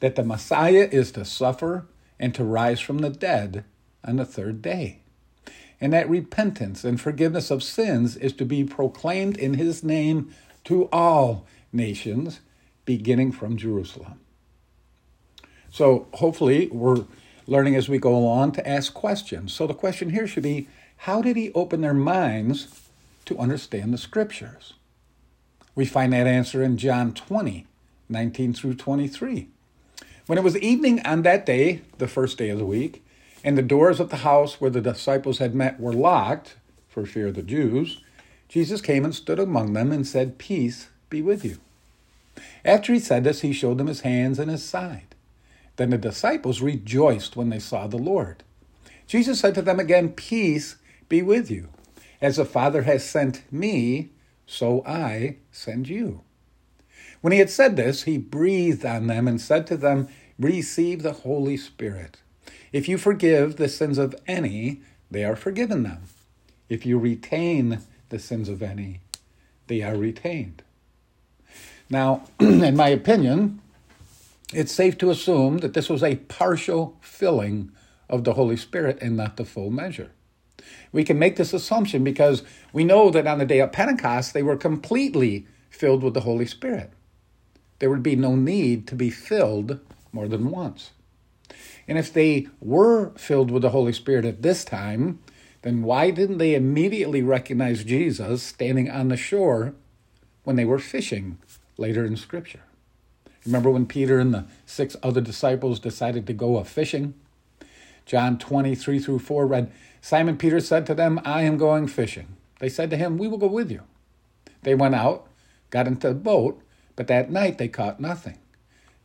that 0.00 0.16
the 0.16 0.24
Messiah 0.24 0.88
is 0.90 1.12
to 1.12 1.24
suffer 1.24 1.86
and 2.20 2.34
to 2.34 2.44
rise 2.44 2.78
from 2.78 2.98
the 2.98 3.10
dead 3.10 3.64
on 4.04 4.16
the 4.16 4.24
third 4.24 4.62
day. 4.62 5.00
And 5.80 5.92
that 5.92 6.08
repentance 6.08 6.84
and 6.84 7.00
forgiveness 7.00 7.50
of 7.50 7.62
sins 7.62 8.16
is 8.16 8.34
to 8.34 8.44
be 8.44 8.62
proclaimed 8.62 9.38
in 9.38 9.54
his 9.54 9.82
name 9.82 10.32
to 10.64 10.88
all 10.92 11.46
nations, 11.72 12.40
beginning 12.84 13.32
from 13.32 13.56
Jerusalem. 13.56 14.20
So 15.70 16.06
hopefully 16.14 16.68
we're 16.68 17.06
learning 17.46 17.76
as 17.76 17.88
we 17.88 17.98
go 17.98 18.14
along 18.14 18.52
to 18.52 18.68
ask 18.68 18.92
questions. 18.92 19.54
So 19.54 19.66
the 19.66 19.74
question 19.74 20.10
here 20.10 20.26
should 20.26 20.42
be 20.42 20.68
how 20.98 21.22
did 21.22 21.36
he 21.36 21.50
open 21.52 21.80
their 21.80 21.94
minds 21.94 22.68
to 23.24 23.38
understand 23.38 23.94
the 23.94 23.98
scriptures? 23.98 24.74
We 25.74 25.86
find 25.86 26.12
that 26.12 26.26
answer 26.26 26.62
in 26.62 26.76
John 26.76 27.14
20, 27.14 27.66
19 28.10 28.52
through 28.52 28.74
23. 28.74 29.48
When 30.30 30.38
it 30.38 30.44
was 30.44 30.56
evening 30.58 31.04
on 31.04 31.22
that 31.22 31.44
day, 31.44 31.82
the 31.98 32.06
first 32.06 32.38
day 32.38 32.50
of 32.50 32.58
the 32.60 32.64
week, 32.64 33.04
and 33.42 33.58
the 33.58 33.62
doors 33.62 33.98
of 33.98 34.10
the 34.10 34.18
house 34.18 34.60
where 34.60 34.70
the 34.70 34.80
disciples 34.80 35.38
had 35.38 35.56
met 35.56 35.80
were 35.80 35.92
locked 35.92 36.54
for 36.88 37.04
fear 37.04 37.26
of 37.26 37.34
the 37.34 37.42
Jews, 37.42 38.00
Jesus 38.48 38.80
came 38.80 39.04
and 39.04 39.12
stood 39.12 39.40
among 39.40 39.72
them 39.72 39.90
and 39.90 40.06
said, 40.06 40.38
Peace 40.38 40.86
be 41.08 41.20
with 41.20 41.44
you. 41.44 41.58
After 42.64 42.92
he 42.92 43.00
said 43.00 43.24
this, 43.24 43.40
he 43.40 43.52
showed 43.52 43.78
them 43.78 43.88
his 43.88 44.02
hands 44.02 44.38
and 44.38 44.48
his 44.48 44.64
side. 44.64 45.16
Then 45.74 45.90
the 45.90 45.98
disciples 45.98 46.62
rejoiced 46.62 47.34
when 47.34 47.50
they 47.50 47.58
saw 47.58 47.88
the 47.88 47.98
Lord. 47.98 48.44
Jesus 49.08 49.40
said 49.40 49.56
to 49.56 49.62
them 49.62 49.80
again, 49.80 50.10
Peace 50.10 50.76
be 51.08 51.22
with 51.22 51.50
you. 51.50 51.70
As 52.22 52.36
the 52.36 52.44
Father 52.44 52.82
has 52.82 53.04
sent 53.04 53.42
me, 53.52 54.10
so 54.46 54.84
I 54.86 55.38
send 55.50 55.88
you. 55.88 56.20
When 57.20 57.32
he 57.32 57.38
had 57.38 57.50
said 57.50 57.76
this, 57.76 58.04
he 58.04 58.16
breathed 58.16 58.84
on 58.84 59.06
them 59.06 59.28
and 59.28 59.40
said 59.40 59.66
to 59.66 59.76
them, 59.76 60.08
Receive 60.40 61.02
the 61.02 61.12
Holy 61.12 61.58
Spirit. 61.58 62.16
If 62.72 62.88
you 62.88 62.96
forgive 62.96 63.56
the 63.56 63.68
sins 63.68 63.98
of 63.98 64.16
any, 64.26 64.80
they 65.10 65.22
are 65.22 65.36
forgiven 65.36 65.82
them. 65.82 66.04
If 66.70 66.86
you 66.86 66.98
retain 66.98 67.80
the 68.08 68.18
sins 68.18 68.48
of 68.48 68.62
any, 68.62 69.02
they 69.66 69.82
are 69.82 69.96
retained. 69.96 70.62
Now, 71.90 72.22
in 72.40 72.74
my 72.74 72.88
opinion, 72.88 73.60
it's 74.54 74.72
safe 74.72 74.96
to 74.98 75.10
assume 75.10 75.58
that 75.58 75.74
this 75.74 75.90
was 75.90 76.02
a 76.02 76.16
partial 76.16 76.96
filling 77.02 77.70
of 78.08 78.24
the 78.24 78.32
Holy 78.32 78.56
Spirit 78.56 78.98
and 79.02 79.18
not 79.18 79.36
the 79.36 79.44
full 79.44 79.70
measure. 79.70 80.10
We 80.90 81.04
can 81.04 81.18
make 81.18 81.36
this 81.36 81.52
assumption 81.52 82.02
because 82.02 82.44
we 82.72 82.82
know 82.82 83.10
that 83.10 83.26
on 83.26 83.38
the 83.38 83.44
day 83.44 83.60
of 83.60 83.72
Pentecost, 83.72 84.32
they 84.32 84.42
were 84.42 84.56
completely 84.56 85.46
filled 85.68 86.02
with 86.02 86.14
the 86.14 86.20
Holy 86.20 86.46
Spirit. 86.46 86.92
There 87.78 87.90
would 87.90 88.02
be 88.02 88.16
no 88.16 88.36
need 88.36 88.86
to 88.88 88.94
be 88.94 89.10
filled 89.10 89.80
more 90.12 90.28
than 90.28 90.50
once. 90.50 90.90
And 91.88 91.98
if 91.98 92.12
they 92.12 92.48
were 92.60 93.10
filled 93.16 93.50
with 93.50 93.62
the 93.62 93.70
Holy 93.70 93.92
Spirit 93.92 94.24
at 94.24 94.42
this 94.42 94.64
time, 94.64 95.18
then 95.62 95.82
why 95.82 96.10
didn't 96.10 96.38
they 96.38 96.54
immediately 96.54 97.22
recognize 97.22 97.84
Jesus 97.84 98.42
standing 98.42 98.90
on 98.90 99.08
the 99.08 99.16
shore 99.16 99.74
when 100.44 100.56
they 100.56 100.64
were 100.64 100.78
fishing 100.78 101.38
later 101.76 102.04
in 102.04 102.16
Scripture? 102.16 102.62
Remember 103.44 103.70
when 103.70 103.86
Peter 103.86 104.18
and 104.18 104.32
the 104.32 104.44
six 104.66 104.96
other 105.02 105.20
disciples 105.20 105.80
decided 105.80 106.26
to 106.26 106.32
go 106.32 106.56
a 106.56 106.64
fishing? 106.64 107.14
John 108.06 108.38
23 108.38 108.98
through 108.98 109.18
4 109.20 109.46
read, 109.46 109.72
Simon 110.00 110.36
Peter 110.36 110.60
said 110.60 110.86
to 110.86 110.94
them, 110.94 111.20
I 111.24 111.42
am 111.42 111.56
going 111.56 111.86
fishing. 111.86 112.36
They 112.58 112.68
said 112.68 112.90
to 112.90 112.96
him, 112.96 113.18
We 113.18 113.28
will 113.28 113.38
go 113.38 113.46
with 113.46 113.70
you. 113.70 113.82
They 114.62 114.74
went 114.74 114.94
out, 114.94 115.26
got 115.70 115.86
into 115.86 116.08
the 116.08 116.14
boat, 116.14 116.62
but 116.96 117.06
that 117.06 117.30
night 117.30 117.58
they 117.58 117.68
caught 117.68 118.00
nothing. 118.00 118.38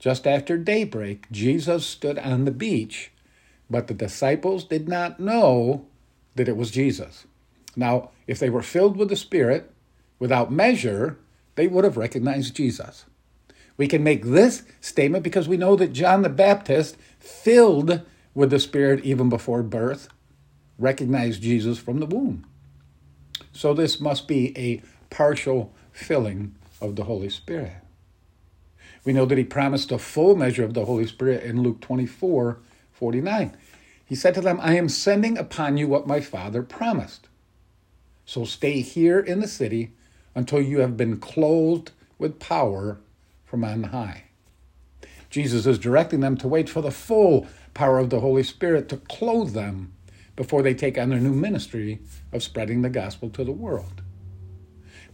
Just 0.06 0.28
after 0.28 0.56
daybreak, 0.56 1.26
Jesus 1.32 1.84
stood 1.84 2.20
on 2.20 2.46
the 2.46 2.52
beach, 2.52 3.10
but 3.72 3.88
the 3.88 3.94
disciples 3.96 4.64
did 4.64 4.88
not 4.88 5.20
know 5.20 5.88
that 6.36 6.48
it 6.48 6.56
was 6.56 6.70
Jesus. 6.70 7.26
Now, 7.76 8.12
if 8.28 8.38
they 8.38 8.52
were 8.52 8.62
filled 8.62 8.98
with 8.98 9.10
the 9.10 9.16
Spirit, 9.16 9.72
without 10.20 10.52
measure, 10.52 11.18
they 11.56 11.66
would 11.68 11.86
have 11.86 11.98
recognized 11.98 12.56
Jesus. 12.56 13.06
We 13.78 13.88
can 13.88 14.04
make 14.04 14.24
this 14.24 14.62
statement 14.80 15.24
because 15.24 15.48
we 15.48 15.58
know 15.58 15.76
that 15.76 15.92
John 15.92 16.22
the 16.22 16.30
Baptist, 16.30 16.98
filled 17.18 18.02
with 18.36 18.52
the 18.52 18.60
Spirit 18.60 19.04
even 19.04 19.28
before 19.28 19.64
birth, 19.64 20.08
recognized 20.78 21.42
Jesus 21.42 21.80
from 21.80 22.00
the 22.00 22.06
womb. 22.06 22.46
So 23.54 23.74
this 23.74 24.00
must 24.00 24.28
be 24.28 24.56
a 24.56 24.84
partial 25.10 25.74
filling 25.92 26.54
of 26.80 26.96
the 26.96 27.06
Holy 27.06 27.30
Spirit. 27.30 27.78
We 29.06 29.14
know 29.14 29.26
that 29.26 29.38
he 29.38 29.44
promised 29.44 29.92
a 29.92 30.00
full 30.00 30.36
measure 30.36 30.64
of 30.64 30.74
the 30.74 30.86
Holy 30.86 31.06
Spirit 31.06 31.44
in 31.44 31.62
Luke 31.62 31.80
24 31.80 32.60
49. 32.92 33.56
He 34.04 34.16
said 34.16 34.34
to 34.36 34.42
them, 34.42 34.60
I 34.62 34.76
am 34.76 34.90
sending 34.90 35.38
upon 35.38 35.78
you 35.78 35.88
what 35.88 36.08
my 36.08 36.20
Father 36.20 36.64
promised. 36.64 37.28
So 38.26 38.46
stay 38.46 38.82
here 38.82 39.20
in 39.20 39.40
the 39.40 39.48
city 39.48 39.92
until 40.34 40.62
you 40.62 40.80
have 40.80 40.98
been 40.98 41.18
clothed 41.18 41.92
with 42.18 42.40
power 42.40 42.98
from 43.46 43.64
on 43.64 43.84
high. 43.84 44.24
Jesus 45.30 45.66
is 45.66 45.78
directing 45.78 46.22
them 46.22 46.38
to 46.38 46.48
wait 46.48 46.70
for 46.70 46.82
the 46.82 46.92
full 46.92 47.48
power 47.74 48.00
of 48.00 48.10
the 48.10 48.22
Holy 48.22 48.44
Spirit 48.44 48.90
to 48.90 48.98
clothe 48.98 49.54
them 49.54 49.94
before 50.36 50.62
they 50.62 50.74
take 50.74 50.98
on 50.98 51.10
their 51.10 51.20
new 51.20 51.34
ministry 51.34 52.00
of 52.32 52.44
spreading 52.44 52.82
the 52.82 52.90
gospel 52.90 53.30
to 53.30 53.44
the 53.44 53.52
world. 53.52 54.02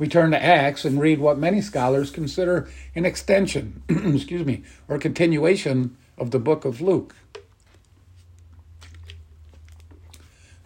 We 0.02 0.08
turn 0.08 0.32
to 0.32 0.44
Acts 0.44 0.84
and 0.84 1.00
read 1.00 1.20
what 1.20 1.38
many 1.38 1.62
scholars 1.62 2.10
consider 2.10 2.68
an 2.96 3.06
extension, 3.06 3.84
excuse 3.90 4.44
me, 4.44 4.64
or 4.88 4.98
continuation 4.98 5.96
of 6.18 6.32
the 6.32 6.40
book 6.40 6.66
of 6.66 6.82
Luke. 6.82 7.16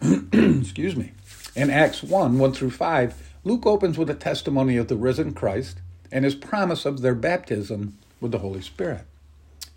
excuse 0.00 0.96
me. 0.96 1.12
In 1.54 1.68
Acts 1.68 2.02
1 2.02 2.38
1 2.38 2.52
through 2.54 2.70
5, 2.70 3.32
Luke 3.44 3.66
opens 3.66 3.98
with 3.98 4.08
a 4.08 4.14
testimony 4.14 4.78
of 4.78 4.88
the 4.88 4.96
risen 4.96 5.34
Christ 5.34 5.82
and 6.10 6.24
his 6.24 6.34
promise 6.34 6.86
of 6.86 7.02
their 7.02 7.14
baptism 7.14 7.98
with 8.22 8.32
the 8.32 8.38
Holy 8.38 8.62
Spirit. 8.62 9.04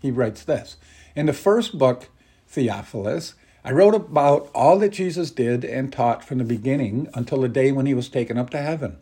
He 0.00 0.10
writes 0.10 0.42
this 0.42 0.78
In 1.14 1.26
the 1.26 1.34
first 1.34 1.76
book, 1.76 2.08
Theophilus, 2.48 3.34
I 3.62 3.72
wrote 3.72 3.94
about 3.94 4.50
all 4.54 4.78
that 4.78 4.92
Jesus 4.92 5.30
did 5.30 5.66
and 5.66 5.92
taught 5.92 6.24
from 6.24 6.38
the 6.38 6.44
beginning 6.44 7.08
until 7.12 7.42
the 7.42 7.48
day 7.50 7.72
when 7.72 7.84
he 7.84 7.92
was 7.92 8.08
taken 8.08 8.38
up 8.38 8.48
to 8.50 8.58
heaven, 8.62 8.96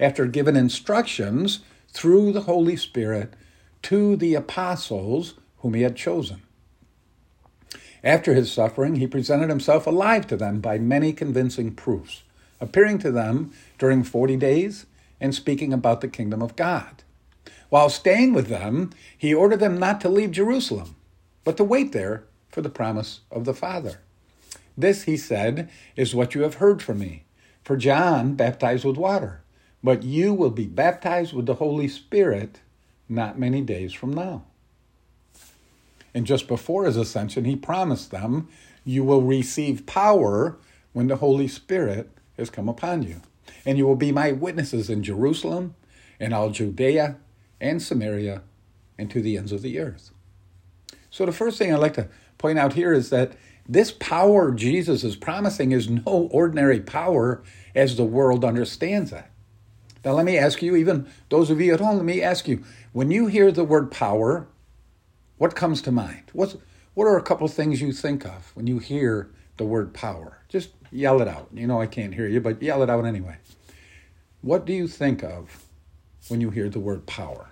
after 0.00 0.26
giving 0.26 0.56
instructions 0.56 1.60
through 1.92 2.32
the 2.32 2.42
Holy 2.42 2.76
Spirit 2.76 3.34
to 3.82 4.16
the 4.16 4.34
apostles 4.34 5.34
whom 5.58 5.74
he 5.74 5.82
had 5.82 5.94
chosen. 5.94 6.42
After 8.02 8.34
his 8.34 8.50
suffering, 8.50 8.96
he 8.96 9.06
presented 9.06 9.50
himself 9.50 9.86
alive 9.86 10.26
to 10.28 10.36
them 10.36 10.60
by 10.60 10.78
many 10.78 11.12
convincing 11.12 11.74
proofs, 11.74 12.22
appearing 12.60 12.98
to 13.00 13.12
them 13.12 13.52
during 13.78 14.02
40 14.02 14.36
days 14.36 14.86
and 15.20 15.34
speaking 15.34 15.72
about 15.72 16.00
the 16.00 16.08
kingdom 16.08 16.40
of 16.40 16.56
God. 16.56 17.02
While 17.68 17.90
staying 17.90 18.32
with 18.32 18.48
them, 18.48 18.90
he 19.16 19.34
ordered 19.34 19.60
them 19.60 19.78
not 19.78 20.00
to 20.00 20.08
leave 20.08 20.32
Jerusalem, 20.32 20.96
but 21.44 21.56
to 21.58 21.64
wait 21.64 21.92
there 21.92 22.24
for 22.48 22.62
the 22.62 22.70
promise 22.70 23.20
of 23.30 23.44
the 23.44 23.54
Father. 23.54 24.00
This, 24.76 25.02
he 25.02 25.16
said, 25.16 25.70
is 25.94 26.14
what 26.14 26.34
you 26.34 26.42
have 26.42 26.54
heard 26.54 26.82
from 26.82 26.98
me. 26.98 27.24
For 27.62 27.76
John 27.76 28.34
baptized 28.34 28.84
with 28.84 28.96
water, 28.96 29.39
but 29.82 30.02
you 30.02 30.34
will 30.34 30.50
be 30.50 30.66
baptized 30.66 31.32
with 31.32 31.46
the 31.46 31.54
Holy 31.54 31.88
Spirit 31.88 32.60
not 33.08 33.38
many 33.38 33.60
days 33.60 33.92
from 33.92 34.12
now. 34.12 34.44
And 36.14 36.26
just 36.26 36.48
before 36.48 36.86
his 36.86 36.96
ascension, 36.96 37.44
he 37.44 37.56
promised 37.56 38.10
them, 38.10 38.48
You 38.84 39.04
will 39.04 39.22
receive 39.22 39.86
power 39.86 40.58
when 40.92 41.08
the 41.08 41.16
Holy 41.16 41.48
Spirit 41.48 42.10
has 42.36 42.50
come 42.50 42.68
upon 42.68 43.02
you. 43.02 43.20
And 43.64 43.78
you 43.78 43.86
will 43.86 43.96
be 43.96 44.12
my 44.12 44.32
witnesses 44.32 44.88
in 44.88 45.02
Jerusalem, 45.02 45.74
in 46.18 46.32
all 46.32 46.50
Judea 46.50 47.16
and 47.60 47.82
Samaria, 47.82 48.42
and 48.98 49.10
to 49.10 49.20
the 49.20 49.36
ends 49.36 49.52
of 49.52 49.62
the 49.62 49.78
earth. 49.78 50.10
So, 51.10 51.26
the 51.26 51.32
first 51.32 51.58
thing 51.58 51.72
I'd 51.72 51.80
like 51.80 51.94
to 51.94 52.08
point 52.38 52.58
out 52.58 52.74
here 52.74 52.92
is 52.92 53.10
that 53.10 53.32
this 53.68 53.92
power 53.92 54.50
Jesus 54.52 55.04
is 55.04 55.16
promising 55.16 55.72
is 55.72 55.88
no 55.88 56.28
ordinary 56.32 56.80
power 56.80 57.42
as 57.74 57.96
the 57.96 58.04
world 58.04 58.44
understands 58.44 59.12
it. 59.12 59.24
Now, 60.04 60.12
let 60.12 60.24
me 60.24 60.38
ask 60.38 60.62
you, 60.62 60.76
even 60.76 61.08
those 61.28 61.50
of 61.50 61.60
you 61.60 61.74
at 61.74 61.80
home, 61.80 61.96
let 61.96 62.04
me 62.04 62.22
ask 62.22 62.48
you 62.48 62.64
when 62.92 63.10
you 63.10 63.26
hear 63.26 63.52
the 63.52 63.64
word 63.64 63.90
power, 63.90 64.46
what 65.36 65.54
comes 65.54 65.82
to 65.82 65.92
mind? 65.92 66.24
What's, 66.32 66.56
what 66.94 67.04
are 67.06 67.16
a 67.16 67.22
couple 67.22 67.46
of 67.46 67.52
things 67.52 67.80
you 67.80 67.92
think 67.92 68.24
of 68.24 68.50
when 68.54 68.66
you 68.66 68.78
hear 68.78 69.30
the 69.56 69.64
word 69.64 69.92
power? 69.92 70.38
Just 70.48 70.70
yell 70.90 71.20
it 71.20 71.28
out. 71.28 71.48
You 71.52 71.66
know 71.66 71.80
I 71.80 71.86
can't 71.86 72.14
hear 72.14 72.26
you, 72.26 72.40
but 72.40 72.62
yell 72.62 72.82
it 72.82 72.90
out 72.90 73.04
anyway. 73.04 73.36
What 74.42 74.64
do 74.64 74.72
you 74.72 74.88
think 74.88 75.22
of 75.22 75.66
when 76.28 76.40
you 76.40 76.50
hear 76.50 76.68
the 76.68 76.80
word 76.80 77.06
power? 77.06 77.50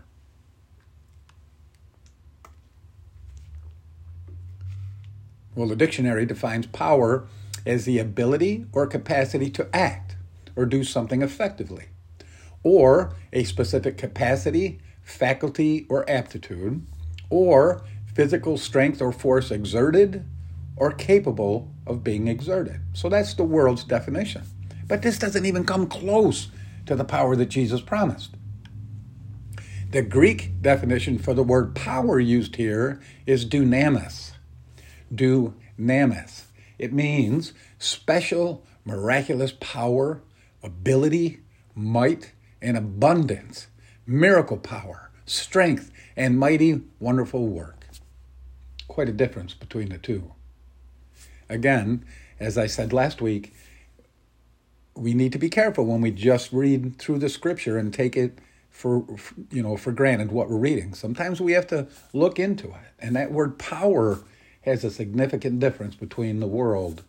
Well, 5.54 5.68
the 5.68 5.76
dictionary 5.76 6.24
defines 6.24 6.66
power 6.66 7.26
as 7.66 7.84
the 7.84 7.98
ability 7.98 8.66
or 8.72 8.86
capacity 8.86 9.50
to 9.50 9.68
act 9.74 10.16
or 10.56 10.66
do 10.66 10.84
something 10.84 11.20
effectively, 11.20 11.86
or 12.68 13.14
a 13.32 13.44
specific 13.44 13.96
capacity, 13.96 14.78
faculty, 15.00 15.86
or 15.88 16.08
aptitude 16.08 16.86
or 17.30 17.82
physical 18.14 18.58
strength 18.58 19.00
or 19.00 19.10
force 19.10 19.50
exerted 19.50 20.22
or 20.76 20.92
capable 20.92 21.72
of 21.86 22.04
being 22.04 22.28
exerted. 22.28 22.78
So 22.92 23.08
that's 23.08 23.32
the 23.32 23.44
world's 23.44 23.84
definition. 23.84 24.42
But 24.86 25.00
this 25.00 25.18
doesn't 25.18 25.46
even 25.46 25.64
come 25.64 25.86
close 25.86 26.48
to 26.84 26.94
the 26.94 27.04
power 27.04 27.36
that 27.36 27.46
Jesus 27.46 27.80
promised. 27.80 28.34
The 29.90 30.02
Greek 30.02 30.60
definition 30.60 31.18
for 31.18 31.32
the 31.32 31.42
word 31.42 31.74
power 31.74 32.20
used 32.20 32.56
here 32.56 33.00
is 33.24 33.46
dunamis. 33.46 34.32
Dunamis. 35.14 36.42
It 36.78 36.92
means 36.92 37.54
special, 37.78 38.66
miraculous 38.84 39.52
power, 39.58 40.22
ability, 40.62 41.40
might, 41.74 42.32
and 42.60 42.76
abundance, 42.76 43.68
miracle 44.06 44.56
power, 44.56 45.10
strength, 45.26 45.90
and 46.16 46.38
mighty, 46.38 46.82
wonderful 46.98 47.46
work. 47.46 47.86
Quite 48.88 49.08
a 49.08 49.12
difference 49.12 49.54
between 49.54 49.90
the 49.90 49.98
two. 49.98 50.32
Again, 51.48 52.04
as 52.40 52.58
I 52.58 52.66
said 52.66 52.92
last 52.92 53.20
week, 53.20 53.54
we 54.94 55.14
need 55.14 55.32
to 55.32 55.38
be 55.38 55.48
careful 55.48 55.86
when 55.86 56.00
we 56.00 56.10
just 56.10 56.52
read 56.52 56.98
through 56.98 57.18
the 57.18 57.28
scripture 57.28 57.78
and 57.78 57.94
take 57.94 58.16
it 58.16 58.38
for 58.70 59.04
you 59.50 59.62
know 59.62 59.76
for 59.76 59.92
granted 59.92 60.30
what 60.30 60.48
we're 60.48 60.56
reading. 60.56 60.94
Sometimes 60.94 61.40
we 61.40 61.52
have 61.52 61.66
to 61.68 61.86
look 62.12 62.38
into 62.38 62.68
it. 62.68 62.92
And 62.98 63.16
that 63.16 63.32
word 63.32 63.58
power 63.58 64.20
has 64.62 64.84
a 64.84 64.90
significant 64.90 65.60
difference 65.60 65.94
between 65.94 66.40
the 66.40 66.46
world 66.46 67.02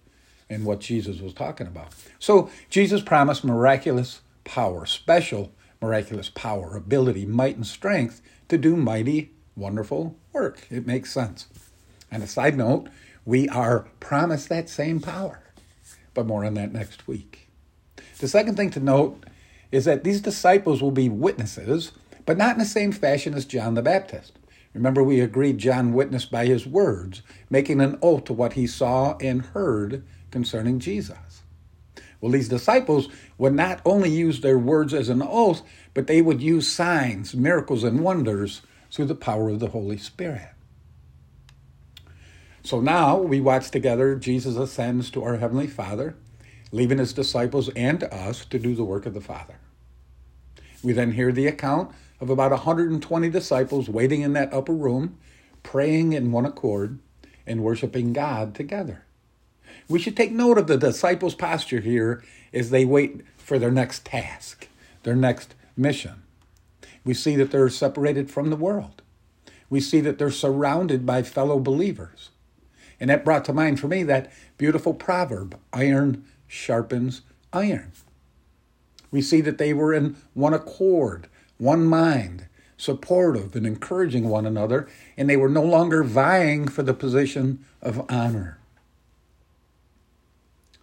and 0.50 0.66
what 0.66 0.80
Jesus 0.80 1.20
was 1.20 1.34
talking 1.34 1.68
about. 1.68 1.90
So 2.18 2.50
Jesus 2.70 3.02
promised 3.02 3.44
miraculous 3.44 4.22
power, 4.50 4.86
special 4.88 5.52
miraculous 5.80 6.30
power, 6.30 6.76
ability, 6.76 7.26
might, 7.26 7.56
and 7.56 7.68
strength 7.68 8.22
to 8.48 8.58
do 8.58 8.76
mighty, 8.76 9.32
wonderful 9.56 10.18
work. 10.34 10.66
It 10.72 10.88
makes 10.88 11.14
sense. 11.14 11.48
And 12.12 12.24
a 12.24 12.28
side 12.28 12.58
note, 12.58 12.90
we 13.26 13.48
are 13.50 13.88
promised 14.00 14.50
that 14.50 14.68
same 14.68 15.00
power, 15.00 15.44
but 16.16 16.26
more 16.26 16.44
on 16.44 16.56
that 16.56 16.74
next 16.74 17.08
week. 17.08 17.48
The 18.18 18.28
second 18.28 18.58
thing 18.58 18.72
to 18.72 18.80
note 18.80 19.24
is 19.72 19.86
that 19.86 20.04
these 20.04 20.20
disciples 20.20 20.82
will 20.82 20.92
be 20.92 21.10
witnesses, 21.10 21.92
but 22.26 22.38
not 22.38 22.54
in 22.54 22.60
the 22.60 22.66
same 22.66 22.92
fashion 22.92 23.36
as 23.36 23.46
John 23.46 23.76
the 23.76 23.84
Baptist. 23.84 24.34
Remember, 24.74 25.04
we 25.04 25.20
agreed 25.20 25.60
John 25.60 25.94
witnessed 25.94 26.32
by 26.32 26.48
his 26.48 26.66
words, 26.66 27.22
making 27.50 27.82
an 27.82 28.00
oath 28.02 28.26
to 28.26 28.34
what 28.34 28.54
he 28.54 28.66
saw 28.66 29.16
and 29.18 29.44
heard 29.44 30.04
concerning 30.32 30.80
Jesus. 30.80 31.29
Well, 32.22 32.32
these 32.32 32.50
disciples 32.50 33.08
would 33.38 33.54
not 33.54 33.82
only 33.86 34.10
use 34.10 34.42
their 34.42 34.58
words 34.58 34.94
as 34.94 35.10
an 35.10 35.22
oath, 35.22 35.62
but 35.94 36.08
they 36.08 36.22
would 36.22 36.42
use 36.42 36.68
signs, 36.68 37.34
miracles, 37.34 37.84
and 37.84 38.02
wonders 38.02 38.62
through 38.92 39.06
the 39.06 39.16
power 39.16 39.50
of 39.50 39.60
the 39.60 39.70
Holy 39.70 39.98
Spirit. 39.98 40.50
So 42.64 42.82
now 42.82 43.18
we 43.18 43.40
watch 43.40 43.72
together 43.72 44.16
Jesus 44.16 44.58
ascends 44.58 45.10
to 45.12 45.24
our 45.24 45.38
Heavenly 45.38 45.68
Father, 45.68 46.16
leaving 46.72 46.98
his 46.98 47.14
disciples 47.14 47.70
and 47.70 48.04
us 48.04 48.46
to 48.46 48.60
do 48.60 48.76
the 48.76 48.84
work 48.84 49.06
of 49.06 49.14
the 49.14 49.22
Father. 49.22 49.56
We 50.84 50.94
then 50.94 51.14
hear 51.14 51.32
the 51.32 51.48
account 51.48 51.92
of 52.20 52.30
about 52.30 52.52
120 52.52 53.30
disciples 53.30 53.90
waiting 53.90 54.22
in 54.22 54.34
that 54.34 54.54
upper 54.54 54.74
room, 54.74 55.18
praying 55.64 56.14
in 56.14 56.32
one 56.32 56.46
accord, 56.46 57.00
and 57.48 57.64
worshiping 57.64 58.14
God 58.14 58.54
together. 58.54 59.06
We 59.90 60.00
should 60.00 60.16
take 60.16 60.32
note 60.32 60.60
of 60.60 60.68
the 60.68 60.78
disciples' 60.78 61.34
posture 61.34 61.80
here 61.80 62.24
as 62.54 62.70
they 62.70 62.86
wait 62.86 63.22
for 63.38 63.58
their 63.58 63.72
next 63.72 64.06
task, 64.06 64.68
their 65.02 65.16
next 65.16 65.56
mission. 65.76 66.22
We 67.04 67.16
see 67.16 67.36
that 67.38 67.50
they're 67.50 67.70
separated 67.70 68.30
from 68.30 68.52
the 68.52 68.56
world. 68.56 69.02
We 69.68 69.80
see 69.80 70.00
that 70.02 70.20
they're 70.20 70.30
surrounded 70.30 71.08
by 71.08 71.24
fellow 71.24 71.60
believers. 71.60 72.30
And 73.00 73.10
that 73.10 73.26
brought 73.26 73.46
to 73.46 73.54
mind 73.54 73.80
for 73.80 73.88
me 73.88 74.04
that 74.04 74.32
beautiful 74.60 74.94
proverb 74.94 75.58
iron 75.74 76.24
sharpens 76.48 77.22
iron. 77.52 77.92
We 79.10 79.24
see 79.24 79.42
that 79.42 79.58
they 79.58 79.74
were 79.74 79.94
in 79.94 80.18
one 80.36 80.54
accord, 80.54 81.28
one 81.58 81.86
mind, 81.86 82.46
supportive 82.78 83.56
and 83.56 83.66
encouraging 83.66 84.30
one 84.30 84.46
another, 84.46 84.88
and 85.18 85.28
they 85.28 85.38
were 85.38 85.50
no 85.50 85.64
longer 85.64 86.04
vying 86.04 86.68
for 86.68 86.84
the 86.84 86.94
position 86.94 87.66
of 87.82 88.06
honor. 88.08 88.59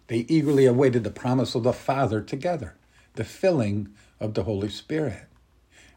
They 0.07 0.25
eagerly 0.29 0.65
awaited 0.65 1.03
the 1.03 1.11
promise 1.11 1.53
of 1.55 1.63
the 1.63 1.73
Father 1.73 2.21
together, 2.21 2.75
the 3.15 3.23
filling 3.23 3.89
of 4.19 4.33
the 4.33 4.43
Holy 4.43 4.69
Spirit. 4.69 5.25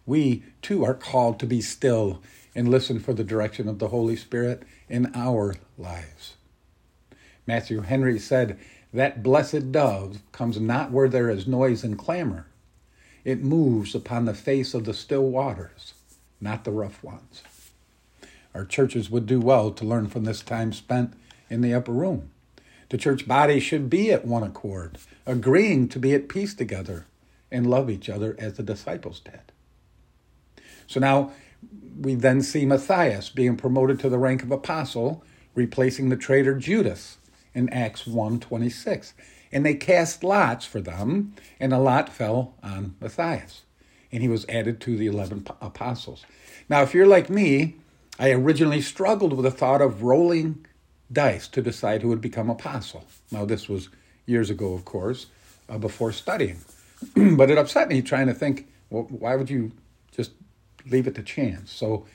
We, 0.04 0.42
too, 0.62 0.84
are 0.84 0.94
called 0.94 1.38
to 1.40 1.46
be 1.46 1.60
still 1.60 2.20
and 2.54 2.68
listen 2.68 2.98
for 2.98 3.14
the 3.14 3.24
direction 3.24 3.68
of 3.68 3.78
the 3.78 3.88
Holy 3.88 4.16
Spirit 4.16 4.64
in 4.88 5.12
our 5.14 5.54
lives. 5.78 6.34
Matthew 7.46 7.82
Henry 7.82 8.18
said, 8.18 8.58
That 8.92 9.22
blessed 9.22 9.70
dove 9.70 10.20
comes 10.32 10.60
not 10.60 10.90
where 10.90 11.08
there 11.08 11.30
is 11.30 11.46
noise 11.46 11.84
and 11.84 11.96
clamor. 11.96 12.46
It 13.24 13.42
moves 13.42 13.94
upon 13.94 14.24
the 14.24 14.34
face 14.34 14.74
of 14.74 14.84
the 14.84 14.94
still 14.94 15.26
waters, 15.28 15.94
not 16.40 16.64
the 16.64 16.72
rough 16.72 17.04
ones. 17.04 17.42
Our 18.54 18.64
churches 18.64 19.10
would 19.10 19.26
do 19.26 19.40
well 19.40 19.70
to 19.70 19.84
learn 19.84 20.08
from 20.08 20.24
this 20.24 20.42
time 20.42 20.72
spent 20.72 21.12
in 21.48 21.60
the 21.60 21.74
upper 21.74 21.92
room. 21.92 22.30
The 22.90 22.98
church 22.98 23.26
body 23.26 23.60
should 23.60 23.88
be 23.88 24.12
at 24.12 24.24
one 24.24 24.42
accord, 24.42 24.98
agreeing 25.24 25.88
to 25.88 25.98
be 25.98 26.12
at 26.12 26.28
peace 26.28 26.54
together 26.54 27.06
and 27.50 27.68
love 27.68 27.88
each 27.88 28.08
other 28.08 28.36
as 28.38 28.54
the 28.54 28.62
disciples 28.62 29.20
did. 29.20 29.52
So 30.86 31.00
now 31.00 31.32
we 32.00 32.14
then 32.14 32.42
see 32.42 32.66
Matthias 32.66 33.30
being 33.30 33.56
promoted 33.56 34.00
to 34.00 34.08
the 34.08 34.18
rank 34.18 34.42
of 34.42 34.50
apostle, 34.50 35.24
replacing 35.54 36.08
the 36.08 36.16
traitor 36.16 36.54
Judas 36.54 37.18
in 37.54 37.68
Acts 37.70 38.06
1:26. 38.06 39.12
And 39.52 39.64
they 39.64 39.74
cast 39.74 40.22
lots 40.22 40.64
for 40.64 40.80
them, 40.80 41.34
and 41.58 41.72
a 41.72 41.78
lot 41.78 42.08
fell 42.08 42.54
on 42.62 42.96
Matthias, 43.00 43.62
and 44.12 44.22
he 44.22 44.28
was 44.28 44.46
added 44.48 44.80
to 44.80 44.96
the 44.96 45.06
11 45.06 45.46
apostles. 45.60 46.24
Now, 46.68 46.82
if 46.82 46.94
you're 46.94 47.06
like 47.06 47.28
me, 47.28 47.76
I 48.18 48.30
originally 48.30 48.80
struggled 48.80 49.32
with 49.32 49.44
the 49.44 49.50
thought 49.50 49.80
of 49.82 50.02
rolling 50.02 50.66
dice 51.12 51.48
to 51.48 51.62
decide 51.62 52.02
who 52.02 52.08
would 52.08 52.20
become 52.20 52.50
apostle. 52.50 53.04
Now, 53.30 53.44
this 53.44 53.68
was 53.68 53.88
years 54.26 54.50
ago, 54.50 54.74
of 54.74 54.84
course, 54.84 55.26
uh, 55.68 55.78
before 55.78 56.12
studying. 56.12 56.58
but 57.14 57.50
it 57.50 57.58
upset 57.58 57.88
me 57.88 58.02
trying 58.02 58.26
to 58.26 58.34
think, 58.34 58.68
well, 58.90 59.06
why 59.10 59.36
would 59.36 59.50
you 59.50 59.72
just 60.12 60.32
leave 60.86 61.06
it 61.06 61.14
to 61.16 61.22
chance? 61.22 61.72
So 61.72 62.06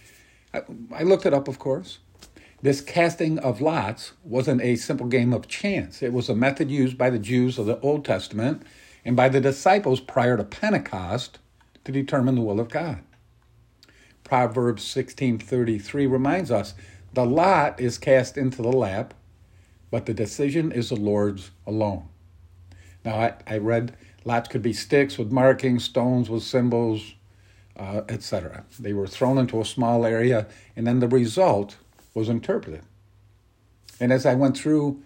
I, 0.53 0.61
I 0.93 1.03
looked 1.03 1.25
it 1.25 1.33
up, 1.33 1.47
of 1.47 1.59
course. 1.59 1.99
This 2.61 2.81
casting 2.81 3.37
of 3.39 3.61
lots 3.61 4.13
wasn't 4.23 4.61
a 4.61 4.75
simple 4.75 5.07
game 5.07 5.33
of 5.33 5.47
chance. 5.47 6.01
It 6.01 6.13
was 6.13 6.29
a 6.29 6.35
method 6.35 6.71
used 6.71 6.97
by 6.97 7.09
the 7.09 7.19
Jews 7.19 7.59
of 7.59 7.65
the 7.65 7.79
Old 7.81 8.05
Testament 8.05 8.63
and 9.03 9.15
by 9.15 9.29
the 9.29 9.41
disciples 9.41 9.99
prior 9.99 10.37
to 10.37 10.43
Pentecost 10.43 11.37
to 11.83 11.91
determine 11.91 12.35
the 12.35 12.41
will 12.41 12.59
of 12.59 12.69
God. 12.69 13.03
Proverbs 14.23 14.83
16:33 14.83 16.07
reminds 16.07 16.49
us 16.49 16.73
the 17.15 17.25
lot 17.25 17.79
is 17.79 17.97
cast 17.97 18.37
into 18.37 18.61
the 18.61 18.71
lap, 18.71 19.13
but 19.89 20.05
the 20.05 20.13
decision 20.13 20.71
is 20.71 20.89
the 20.89 20.95
Lord's 20.95 21.51
alone. 21.65 22.09
Now, 23.05 23.15
I, 23.15 23.33
I 23.47 23.57
read 23.57 23.95
lots 24.25 24.49
could 24.49 24.61
be 24.61 24.73
sticks 24.73 25.17
with 25.17 25.31
markings, 25.31 25.85
stones 25.85 26.29
with 26.29 26.43
symbols, 26.43 27.13
uh, 27.77 28.01
etc. 28.09 28.65
They 28.77 28.91
were 28.91 29.07
thrown 29.07 29.37
into 29.37 29.61
a 29.61 29.65
small 29.65 30.05
area, 30.05 30.47
and 30.75 30.85
then 30.85 30.99
the 30.99 31.07
result 31.07 31.77
was 32.13 32.27
interpreted. 32.27 32.81
And 33.99 34.11
as 34.11 34.25
I 34.25 34.35
went 34.35 34.57
through 34.57 35.01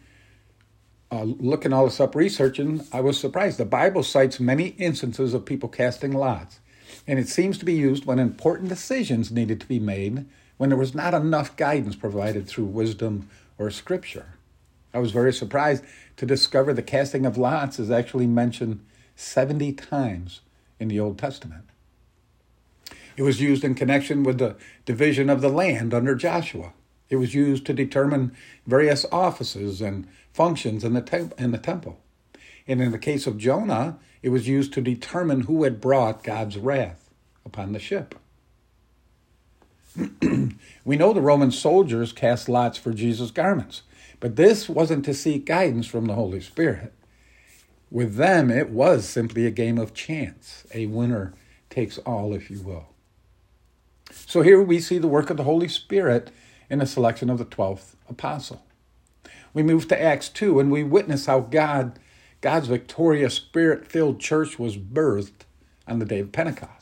uh, 1.11 1.23
looking 1.23 1.73
all 1.73 1.85
this 1.85 1.99
up, 1.99 2.15
researching, 2.15 2.85
I 2.91 3.01
was 3.01 3.19
surprised. 3.19 3.59
The 3.59 3.65
Bible 3.65 4.01
cites 4.01 4.39
many 4.39 4.69
instances 4.79 5.35
of 5.35 5.45
people 5.45 5.69
casting 5.69 6.13
lots, 6.13 6.59
and 7.05 7.19
it 7.19 7.27
seems 7.27 7.59
to 7.59 7.65
be 7.65 7.73
used 7.73 8.05
when 8.05 8.17
important 8.17 8.69
decisions 8.69 9.31
needed 9.31 9.61
to 9.61 9.67
be 9.67 9.79
made 9.79 10.25
when 10.59 10.69
there 10.69 10.77
was 10.77 10.93
not 10.93 11.13
enough 11.13 11.55
guidance 11.55 11.95
provided 11.95 12.45
through 12.45 12.65
wisdom 12.65 13.29
or 13.57 13.71
scripture. 13.71 14.33
I 14.93 14.99
was 14.99 15.13
very 15.13 15.31
surprised 15.31 15.85
to 16.17 16.25
discover 16.25 16.73
the 16.73 16.83
casting 16.83 17.25
of 17.25 17.37
lots 17.37 17.79
is 17.79 17.89
actually 17.89 18.27
mentioned 18.27 18.85
70 19.15 19.71
times 19.71 20.41
in 20.77 20.89
the 20.89 20.99
Old 20.99 21.17
Testament. 21.17 21.63
It 23.15 23.23
was 23.23 23.39
used 23.39 23.63
in 23.63 23.73
connection 23.73 24.21
with 24.23 24.37
the 24.37 24.57
division 24.83 25.29
of 25.29 25.39
the 25.39 25.47
land 25.47 25.93
under 25.93 26.13
Joshua. 26.13 26.73
It 27.09 27.15
was 27.15 27.33
used 27.33 27.65
to 27.67 27.73
determine 27.73 28.35
various 28.67 29.05
offices 29.13 29.79
and 29.79 30.09
functions 30.33 30.83
in 30.83 30.93
the, 30.93 31.33
in 31.37 31.51
the 31.51 31.57
temple. 31.57 32.01
And 32.67 32.81
in 32.81 32.91
the 32.91 32.99
case 32.99 33.27
of 33.27 33.37
Jonah, 33.37 33.97
it 34.21 34.29
was 34.29 34.49
used 34.49 34.73
to 34.73 34.81
determine 34.81 35.41
who 35.41 35.63
had 35.63 35.79
brought 35.79 36.21
God's 36.21 36.57
wrath 36.57 37.09
upon 37.45 37.71
the 37.71 37.79
ship. 37.79 38.15
we 40.85 40.97
know 40.97 41.13
the 41.13 41.21
Roman 41.21 41.51
soldiers 41.51 42.13
cast 42.13 42.47
lots 42.47 42.77
for 42.77 42.93
Jesus' 42.93 43.31
garments, 43.31 43.83
but 44.19 44.35
this 44.35 44.69
wasn't 44.69 45.05
to 45.05 45.13
seek 45.13 45.45
guidance 45.45 45.87
from 45.87 46.05
the 46.05 46.15
Holy 46.15 46.41
Spirit. 46.41 46.93
With 47.91 48.15
them, 48.15 48.51
it 48.51 48.69
was 48.69 49.07
simply 49.07 49.45
a 49.45 49.51
game 49.51 49.79
of 49.79 49.93
chance. 49.93 50.65
A 50.73 50.85
winner 50.85 51.33
takes 51.69 51.97
all, 51.99 52.33
if 52.33 52.51
you 52.51 52.61
will. 52.61 52.87
So 54.11 54.41
here 54.41 54.61
we 54.61 54.79
see 54.79 54.97
the 54.97 55.07
work 55.07 55.29
of 55.29 55.37
the 55.37 55.43
Holy 55.43 55.67
Spirit 55.67 56.31
in 56.69 56.79
the 56.79 56.85
selection 56.85 57.29
of 57.29 57.37
the 57.37 57.45
12th 57.45 57.95
apostle. 58.07 58.63
We 59.53 59.63
move 59.63 59.87
to 59.87 60.01
Acts 60.01 60.29
2 60.29 60.59
and 60.59 60.71
we 60.71 60.83
witness 60.83 61.25
how 61.25 61.41
God, 61.41 61.99
God's 62.41 62.67
victorious 62.67 63.33
spirit 63.33 63.87
filled 63.87 64.19
church 64.19 64.59
was 64.59 64.77
birthed 64.77 65.45
on 65.87 65.99
the 65.99 66.05
day 66.05 66.19
of 66.19 66.31
Pentecost. 66.31 66.78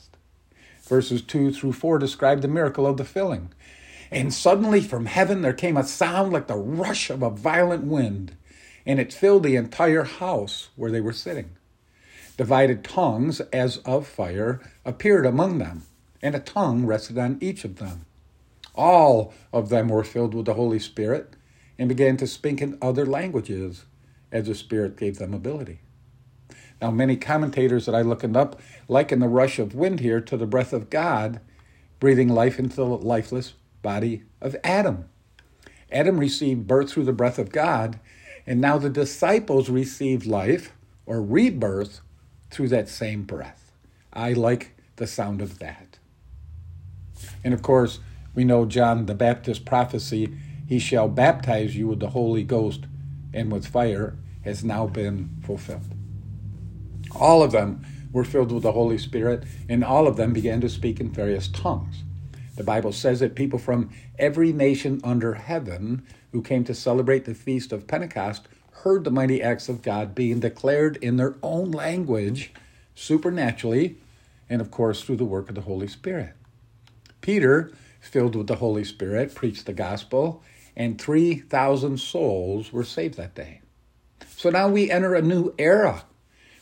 Verses 0.88 1.20
2 1.22 1.52
through 1.52 1.72
4 1.72 1.98
describe 1.98 2.40
the 2.40 2.48
miracle 2.48 2.86
of 2.86 2.96
the 2.96 3.04
filling. 3.04 3.50
And 4.10 4.32
suddenly 4.32 4.80
from 4.80 5.06
heaven 5.06 5.42
there 5.42 5.52
came 5.52 5.76
a 5.76 5.84
sound 5.84 6.32
like 6.32 6.46
the 6.46 6.56
rush 6.56 7.10
of 7.10 7.22
a 7.22 7.28
violent 7.28 7.84
wind, 7.84 8.34
and 8.86 8.98
it 8.98 9.12
filled 9.12 9.42
the 9.42 9.56
entire 9.56 10.04
house 10.04 10.70
where 10.76 10.90
they 10.90 11.02
were 11.02 11.12
sitting. 11.12 11.50
Divided 12.38 12.84
tongues, 12.84 13.40
as 13.52 13.78
of 13.78 14.06
fire, 14.06 14.60
appeared 14.84 15.26
among 15.26 15.58
them, 15.58 15.82
and 16.22 16.34
a 16.34 16.40
tongue 16.40 16.86
rested 16.86 17.18
on 17.18 17.36
each 17.40 17.64
of 17.64 17.76
them. 17.76 18.06
All 18.74 19.34
of 19.52 19.68
them 19.68 19.88
were 19.88 20.04
filled 20.04 20.34
with 20.34 20.46
the 20.46 20.54
Holy 20.54 20.78
Spirit 20.78 21.34
and 21.78 21.88
began 21.88 22.16
to 22.16 22.26
speak 22.26 22.62
in 22.62 22.78
other 22.80 23.04
languages 23.04 23.84
as 24.32 24.46
the 24.46 24.54
Spirit 24.54 24.96
gave 24.96 25.18
them 25.18 25.34
ability. 25.34 25.80
Now, 26.80 26.90
many 26.90 27.16
commentators 27.16 27.86
that 27.86 27.94
I 27.94 28.02
looked 28.02 28.24
up 28.24 28.60
liken 28.86 29.18
the 29.18 29.28
rush 29.28 29.58
of 29.58 29.74
wind 29.74 30.00
here 30.00 30.20
to 30.20 30.36
the 30.36 30.46
breath 30.46 30.72
of 30.72 30.90
God 30.90 31.40
breathing 32.00 32.28
life 32.28 32.58
into 32.58 32.76
the 32.76 32.84
lifeless 32.84 33.54
body 33.82 34.22
of 34.40 34.56
Adam. 34.62 35.08
Adam 35.90 36.18
received 36.18 36.66
birth 36.66 36.92
through 36.92 37.04
the 37.04 37.12
breath 37.12 37.38
of 37.38 37.50
God, 37.50 37.98
and 38.46 38.60
now 38.60 38.78
the 38.78 38.90
disciples 38.90 39.68
received 39.68 40.26
life 40.26 40.72
or 41.06 41.22
rebirth 41.22 42.00
through 42.50 42.68
that 42.68 42.88
same 42.88 43.22
breath. 43.22 43.72
I 44.12 44.32
like 44.32 44.74
the 44.96 45.06
sound 45.06 45.40
of 45.40 45.58
that. 45.58 45.98
And 47.42 47.54
of 47.54 47.62
course, 47.62 48.00
we 48.34 48.44
know 48.44 48.64
John 48.64 49.06
the 49.06 49.14
Baptist 49.14 49.64
prophecy, 49.64 50.36
he 50.66 50.78
shall 50.78 51.08
baptize 51.08 51.76
you 51.76 51.88
with 51.88 52.00
the 52.00 52.10
Holy 52.10 52.42
Ghost 52.42 52.84
and 53.32 53.50
with 53.50 53.66
fire, 53.66 54.16
has 54.42 54.62
now 54.62 54.86
been 54.86 55.30
fulfilled. 55.42 55.97
All 57.14 57.42
of 57.42 57.52
them 57.52 57.84
were 58.12 58.24
filled 58.24 58.52
with 58.52 58.62
the 58.62 58.72
Holy 58.72 58.98
Spirit, 58.98 59.44
and 59.68 59.84
all 59.84 60.06
of 60.06 60.16
them 60.16 60.32
began 60.32 60.60
to 60.60 60.68
speak 60.68 61.00
in 61.00 61.10
various 61.10 61.48
tongues. 61.48 62.02
The 62.56 62.64
Bible 62.64 62.92
says 62.92 63.20
that 63.20 63.34
people 63.34 63.58
from 63.58 63.90
every 64.18 64.52
nation 64.52 65.00
under 65.04 65.34
heaven 65.34 66.04
who 66.32 66.42
came 66.42 66.64
to 66.64 66.74
celebrate 66.74 67.24
the 67.24 67.34
feast 67.34 67.72
of 67.72 67.86
Pentecost 67.86 68.48
heard 68.82 69.04
the 69.04 69.10
mighty 69.10 69.42
acts 69.42 69.68
of 69.68 69.82
God 69.82 70.14
being 70.14 70.40
declared 70.40 70.96
in 70.98 71.16
their 71.16 71.36
own 71.42 71.70
language, 71.70 72.52
supernaturally, 72.94 73.98
and 74.48 74.60
of 74.60 74.70
course 74.70 75.02
through 75.02 75.16
the 75.16 75.24
work 75.24 75.48
of 75.48 75.54
the 75.54 75.62
Holy 75.62 75.88
Spirit. 75.88 76.34
Peter, 77.20 77.72
filled 78.00 78.36
with 78.36 78.46
the 78.46 78.56
Holy 78.56 78.84
Spirit, 78.84 79.34
preached 79.34 79.66
the 79.66 79.72
gospel, 79.72 80.42
and 80.76 81.00
3,000 81.00 81.98
souls 81.98 82.72
were 82.72 82.84
saved 82.84 83.16
that 83.16 83.34
day. 83.34 83.60
So 84.36 84.50
now 84.50 84.68
we 84.68 84.90
enter 84.90 85.14
a 85.14 85.22
new 85.22 85.54
era. 85.58 86.04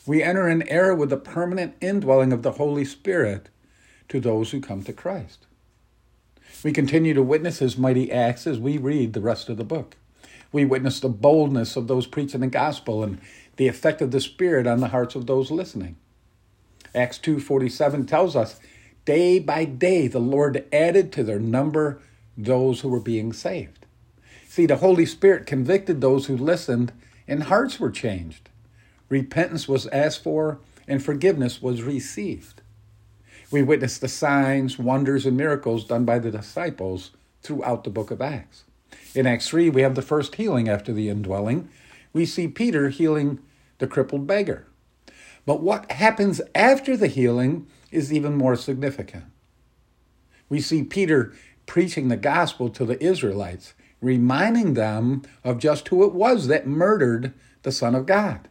We 0.07 0.23
enter 0.23 0.47
an 0.47 0.67
era 0.69 0.95
with 0.95 1.11
the 1.11 1.17
permanent 1.17 1.75
indwelling 1.81 2.33
of 2.33 2.43
the 2.43 2.53
Holy 2.53 2.85
Spirit 2.85 3.49
to 4.09 4.21
those 4.21 4.53
who 4.53 4.61
come 4.61 4.85
to 4.85 4.93
Christ. 4.93 5.47
We 6.63 6.73
continue 6.73 7.13
to 7.15 7.23
witness 7.23 7.59
his 7.59 7.77
mighty 7.77 8.11
acts 8.11 8.47
as 8.47 8.59
we 8.59 8.79
read 8.79 9.13
the 9.13 9.21
rest 9.21 9.49
of 9.49 9.57
the 9.57 9.65
book. 9.65 9.97
We 10.53 10.65
witness 10.65 11.01
the 11.01 11.09
boldness 11.09 11.77
of 11.77 11.89
those 11.89 12.07
preaching 12.07 12.41
the 12.41 12.47
gospel 12.47 13.03
and 13.03 13.19
the 13.57 13.69
effect 13.69 14.01
of 14.01 14.11
the 14.13 14.21
Spirit 14.21 14.67
on 14.67 14.81
the 14.81 14.89
hearts 14.89 15.17
of 15.17 15.27
those 15.27 15.51
listening. 15.51 15.97
Acts 16.95 17.19
2:47 17.19 18.07
tells 18.07 18.37
us, 18.37 18.61
day 19.05 19.39
by 19.39 19.65
day 19.65 20.07
the 20.07 20.21
Lord 20.21 20.65
added 20.73 21.13
to 21.13 21.25
their 21.25 21.41
number 21.41 22.01
those 22.37 22.81
who 22.81 22.89
were 22.89 23.01
being 23.01 23.33
saved. 23.33 23.87
See, 24.49 24.67
the 24.67 24.77
Holy 24.77 25.05
Spirit 25.05 25.47
convicted 25.47 26.01
those 26.01 26.27
who 26.27 26.37
listened 26.37 26.93
and 27.29 27.45
hearts 27.45 27.81
were 27.81 27.91
changed. 27.91 28.49
Repentance 29.09 29.69
was 29.69 29.87
asked 29.89 30.23
for 30.23 30.59
and 30.89 31.03
forgiveness 31.03 31.61
was 31.63 31.83
received. 31.83 32.63
We 33.51 33.63
witness 33.63 33.99
the 33.99 34.09
signs, 34.09 34.79
wonders, 34.79 35.27
and 35.27 35.37
miracles 35.37 35.85
done 35.85 36.05
by 36.05 36.19
the 36.19 36.31
disciples 36.31 37.13
throughout 37.43 37.85
the 37.85 37.91
book 37.91 38.11
of 38.11 38.21
Acts. 38.21 38.65
In 39.15 39.27
Acts 39.27 39.49
3, 39.49 39.71
we 39.71 39.83
have 39.83 39.95
the 39.95 40.03
first 40.03 40.35
healing 40.35 40.69
after 40.69 40.93
the 40.93 41.09
indwelling. 41.09 41.69
We 42.13 42.27
see 42.27 42.49
Peter 42.49 42.89
healing 42.89 43.39
the 43.79 43.87
crippled 43.87 44.27
beggar. 44.27 44.67
But 45.45 45.63
what 45.63 45.91
happens 45.93 46.41
after 46.55 46.97
the 46.97 47.07
healing 47.07 47.67
is 47.93 48.13
even 48.13 48.35
more 48.35 48.57
significant. 48.57 49.25
We 50.49 50.61
see 50.61 50.83
Peter 50.83 51.33
preaching 51.67 52.09
the 52.09 52.17
gospel 52.17 52.69
to 52.71 52.85
the 52.85 53.03
Israelites, 53.03 53.75
reminding 54.01 54.75
them 54.75 55.23
of 55.45 55.59
just 55.59 55.89
who 55.89 56.05
it 56.05 56.13
was 56.13 56.49
that 56.49 56.67
murdered 56.67 57.33
the 57.63 57.73
Son 57.73 57.95
of 57.95 58.07
God. 58.07 58.49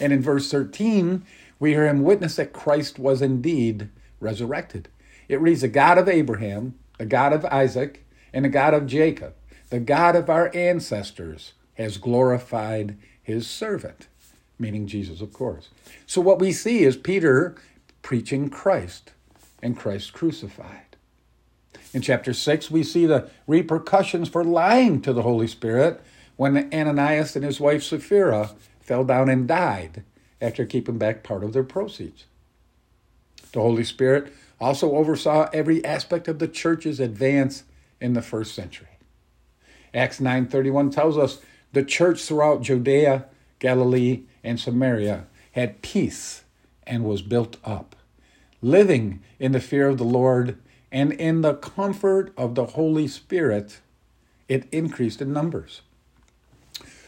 And 0.00 0.12
in 0.12 0.22
verse 0.22 0.50
13, 0.50 1.24
we 1.58 1.70
hear 1.70 1.86
him 1.86 2.02
witness 2.02 2.36
that 2.36 2.52
Christ 2.52 2.98
was 2.98 3.22
indeed 3.22 3.88
resurrected. 4.20 4.88
It 5.28 5.40
reads, 5.40 5.62
The 5.62 5.68
God 5.68 5.98
of 5.98 6.08
Abraham, 6.08 6.74
the 6.98 7.06
God 7.06 7.32
of 7.32 7.44
Isaac, 7.46 8.04
and 8.32 8.44
the 8.44 8.50
God 8.50 8.74
of 8.74 8.86
Jacob 8.86 9.34
the 9.70 9.80
God 9.80 10.14
of 10.14 10.30
our 10.30 10.54
ancestors 10.54 11.54
has 11.74 11.98
glorified 11.98 12.96
his 13.22 13.48
servant, 13.48 14.06
meaning 14.58 14.86
Jesus, 14.86 15.20
of 15.20 15.32
course. 15.32 15.68
So, 16.06 16.20
what 16.20 16.38
we 16.38 16.52
see 16.52 16.84
is 16.84 16.96
Peter 16.96 17.56
preaching 18.02 18.48
Christ 18.48 19.12
and 19.62 19.76
Christ 19.76 20.12
crucified. 20.12 20.96
In 21.92 22.02
chapter 22.02 22.32
6, 22.32 22.70
we 22.70 22.82
see 22.82 23.06
the 23.06 23.28
repercussions 23.46 24.28
for 24.28 24.44
lying 24.44 25.00
to 25.02 25.12
the 25.12 25.22
Holy 25.22 25.46
Spirit 25.48 26.00
when 26.36 26.72
Ananias 26.72 27.34
and 27.34 27.44
his 27.44 27.58
wife 27.58 27.82
Sapphira 27.82 28.50
fell 28.86 29.04
down 29.04 29.28
and 29.28 29.48
died 29.48 30.04
after 30.40 30.64
keeping 30.64 30.96
back 30.96 31.24
part 31.24 31.42
of 31.42 31.52
their 31.52 31.64
proceeds. 31.64 32.26
The 33.52 33.60
Holy 33.60 33.84
Spirit 33.84 34.32
also 34.60 34.94
oversaw 34.94 35.48
every 35.52 35.84
aspect 35.84 36.28
of 36.28 36.38
the 36.38 36.48
church's 36.48 37.00
advance 37.00 37.64
in 38.00 38.12
the 38.12 38.22
first 38.22 38.54
century. 38.54 38.98
Acts 39.92 40.20
9:31 40.20 40.90
tells 40.90 41.18
us 41.18 41.40
the 41.72 41.82
church 41.82 42.22
throughout 42.22 42.62
Judea, 42.62 43.26
Galilee, 43.58 44.22
and 44.44 44.60
Samaria 44.60 45.26
had 45.52 45.82
peace 45.82 46.44
and 46.86 47.04
was 47.04 47.22
built 47.22 47.56
up, 47.64 47.96
living 48.62 49.20
in 49.38 49.52
the 49.52 49.60
fear 49.60 49.88
of 49.88 49.98
the 49.98 50.04
Lord 50.04 50.58
and 50.92 51.12
in 51.12 51.40
the 51.40 51.54
comfort 51.54 52.32
of 52.36 52.54
the 52.54 52.66
Holy 52.66 53.08
Spirit. 53.08 53.80
It 54.48 54.68
increased 54.70 55.20
in 55.20 55.32
numbers. 55.32 55.82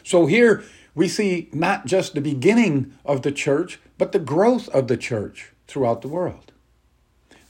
So 0.03 0.25
here 0.25 0.63
we 0.95 1.07
see 1.07 1.49
not 1.53 1.85
just 1.85 2.13
the 2.13 2.21
beginning 2.21 2.93
of 3.05 3.21
the 3.21 3.31
church, 3.31 3.79
but 3.97 4.11
the 4.11 4.19
growth 4.19 4.69
of 4.69 4.87
the 4.87 4.97
church 4.97 5.51
throughout 5.67 6.01
the 6.01 6.07
world. 6.07 6.51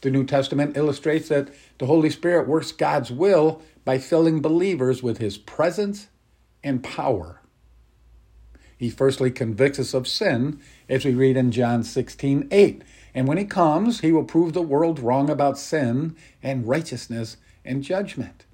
The 0.01 0.11
New 0.11 0.25
Testament 0.25 0.77
illustrates 0.77 1.29
that 1.29 1.49
the 1.77 1.85
Holy 1.85 2.09
Spirit 2.09 2.47
works 2.47 2.71
God's 2.71 3.11
will 3.11 3.61
by 3.83 3.97
filling 3.97 4.41
believers 4.41 5.03
with 5.03 5.17
his 5.17 5.37
presence 5.37 6.07
and 6.63 6.83
power. 6.83 7.41
He 8.77 8.89
firstly 8.89 9.29
convicts 9.29 9.77
us 9.77 9.93
of 9.93 10.07
sin, 10.07 10.61
as 10.87 11.03
we 11.03 11.13
read 11.13 11.35
in 11.35 11.51
John 11.51 11.83
16 11.83 12.47
8. 12.49 12.81
And 13.13 13.27
when 13.27 13.37
he 13.37 13.43
comes, 13.43 13.99
he 13.99 14.13
will 14.13 14.23
prove 14.23 14.53
the 14.53 14.61
world 14.61 14.99
wrong 14.99 15.29
about 15.29 15.57
sin 15.57 16.15
and 16.41 16.67
righteousness 16.67 17.35
and 17.65 17.83
judgment. 17.83 18.45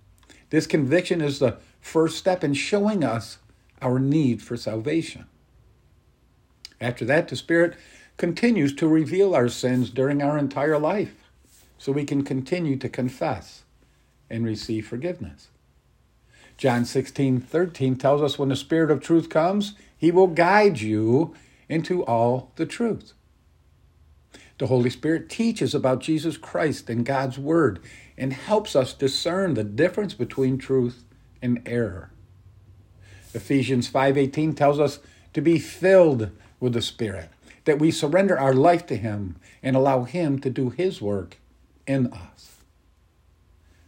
This 0.50 0.66
conviction 0.66 1.22
is 1.22 1.38
the 1.38 1.58
first 1.80 2.18
step 2.18 2.44
in 2.44 2.56
showing 2.56 3.04
us 3.04 3.38
our 3.82 4.00
need 4.00 4.42
for 4.42 4.58
salvation. 4.58 5.26
After 6.80 7.06
that, 7.06 7.28
the 7.28 7.36
Spirit 7.36 7.76
continues 8.18 8.74
to 8.76 8.88
reveal 8.88 9.36
our 9.36 9.50
sins 9.50 9.90
during 9.90 10.22
our 10.22 10.38
entire 10.38 10.78
life 10.78 11.30
so 11.78 11.92
we 11.92 12.06
can 12.06 12.24
continue 12.24 12.78
to 12.78 12.90
confess 12.90 13.64
and 14.30 14.46
receive 14.46 14.88
forgiveness. 14.88 15.50
John 16.58 16.86
16, 16.86 17.42
13 17.42 17.96
tells 17.98 18.22
us 18.22 18.40
when 18.40 18.50
the 18.50 18.56
Spirit 18.56 18.90
of 18.90 19.02
truth 19.02 19.30
comes, 19.30 19.74
he 19.98 20.12
will 20.12 20.28
guide 20.28 20.80
you 20.80 21.36
into 21.68 22.04
all 22.06 22.52
the 22.56 22.66
truth. 22.66 23.14
The 24.58 24.68
Holy 24.68 24.90
Spirit 24.90 25.30
teaches 25.30 25.76
about 25.76 26.00
Jesus 26.00 26.38
Christ 26.38 26.90
and 26.90 27.06
God's 27.06 27.38
Word 27.38 27.80
and 28.18 28.32
helps 28.32 28.76
us 28.76 28.94
discern 28.94 29.54
the 29.54 29.66
difference 29.66 30.14
between 30.14 30.58
truth 30.58 31.04
and 31.42 31.62
error. 31.66 32.12
Ephesians 33.36 33.90
5:18 33.90 34.56
tells 34.56 34.80
us 34.80 35.00
to 35.34 35.42
be 35.42 35.60
filled 35.60 36.32
with 36.60 36.74
the 36.74 36.82
Spirit, 36.82 37.30
that 37.66 37.80
we 37.80 37.92
surrender 37.92 38.40
our 38.40 38.54
life 38.54 38.86
to 38.88 38.96
him 38.96 39.36
and 39.62 39.76
allow 39.76 40.04
him 40.04 40.40
to 40.40 40.50
do 40.50 40.70
his 40.70 41.02
work 41.02 41.38
in 41.86 42.08
us. 42.08 42.62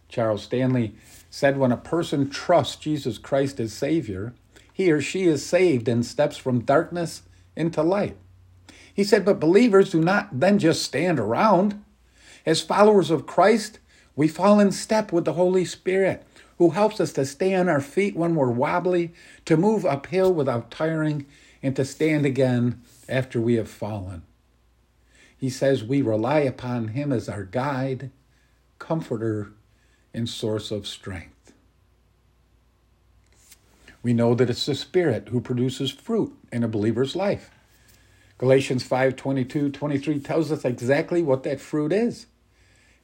Charles 0.08 0.42
Stanley 0.42 0.94
said 1.30 1.58
when 1.58 1.72
a 1.72 1.76
person 1.76 2.30
trusts 2.30 2.76
Jesus 2.76 3.18
Christ 3.18 3.58
as 3.60 3.72
Savior, 3.72 4.34
he 4.72 4.92
or 4.92 5.00
she 5.00 5.24
is 5.24 5.44
saved 5.44 5.88
and 5.88 6.04
steps 6.04 6.36
from 6.36 6.60
darkness 6.60 7.22
into 7.56 7.82
light. 7.82 8.16
He 8.92 9.04
said, 9.04 9.24
but 9.24 9.40
believers 9.40 9.90
do 9.90 10.00
not 10.00 10.40
then 10.40 10.58
just 10.58 10.82
stand 10.82 11.18
around. 11.18 11.82
As 12.44 12.60
followers 12.60 13.10
of 13.10 13.26
Christ, 13.26 13.78
we 14.16 14.28
fall 14.28 14.58
in 14.58 14.72
step 14.72 15.12
with 15.12 15.24
the 15.24 15.34
Holy 15.34 15.64
Spirit, 15.64 16.24
who 16.58 16.70
helps 16.70 17.00
us 17.00 17.12
to 17.14 17.24
stay 17.24 17.54
on 17.54 17.68
our 17.68 17.80
feet 17.80 18.16
when 18.16 18.34
we're 18.34 18.50
wobbly, 18.50 19.12
to 19.44 19.56
move 19.56 19.86
uphill 19.86 20.32
without 20.34 20.70
tiring, 20.70 21.24
and 21.62 21.74
to 21.76 21.84
stand 21.84 22.26
again 22.26 22.82
after 23.08 23.40
we 23.40 23.54
have 23.54 23.70
fallen. 23.70 24.22
He 25.36 25.48
says 25.48 25.84
we 25.84 26.02
rely 26.02 26.40
upon 26.40 26.88
Him 26.88 27.12
as 27.12 27.28
our 27.28 27.44
guide, 27.44 28.10
comforter, 28.78 29.52
and 30.12 30.28
source 30.28 30.70
of 30.70 30.86
strength. 30.86 31.52
We 34.02 34.12
know 34.12 34.34
that 34.34 34.50
it's 34.50 34.66
the 34.66 34.74
Spirit 34.74 35.28
who 35.28 35.40
produces 35.40 35.90
fruit 35.90 36.36
in 36.52 36.64
a 36.64 36.68
believer's 36.68 37.14
life. 37.14 37.50
Galatians 38.38 38.82
5 38.84 39.16
22 39.16 39.70
23 39.70 40.20
tells 40.20 40.52
us 40.52 40.64
exactly 40.64 41.22
what 41.22 41.42
that 41.42 41.60
fruit 41.60 41.92
is. 41.92 42.26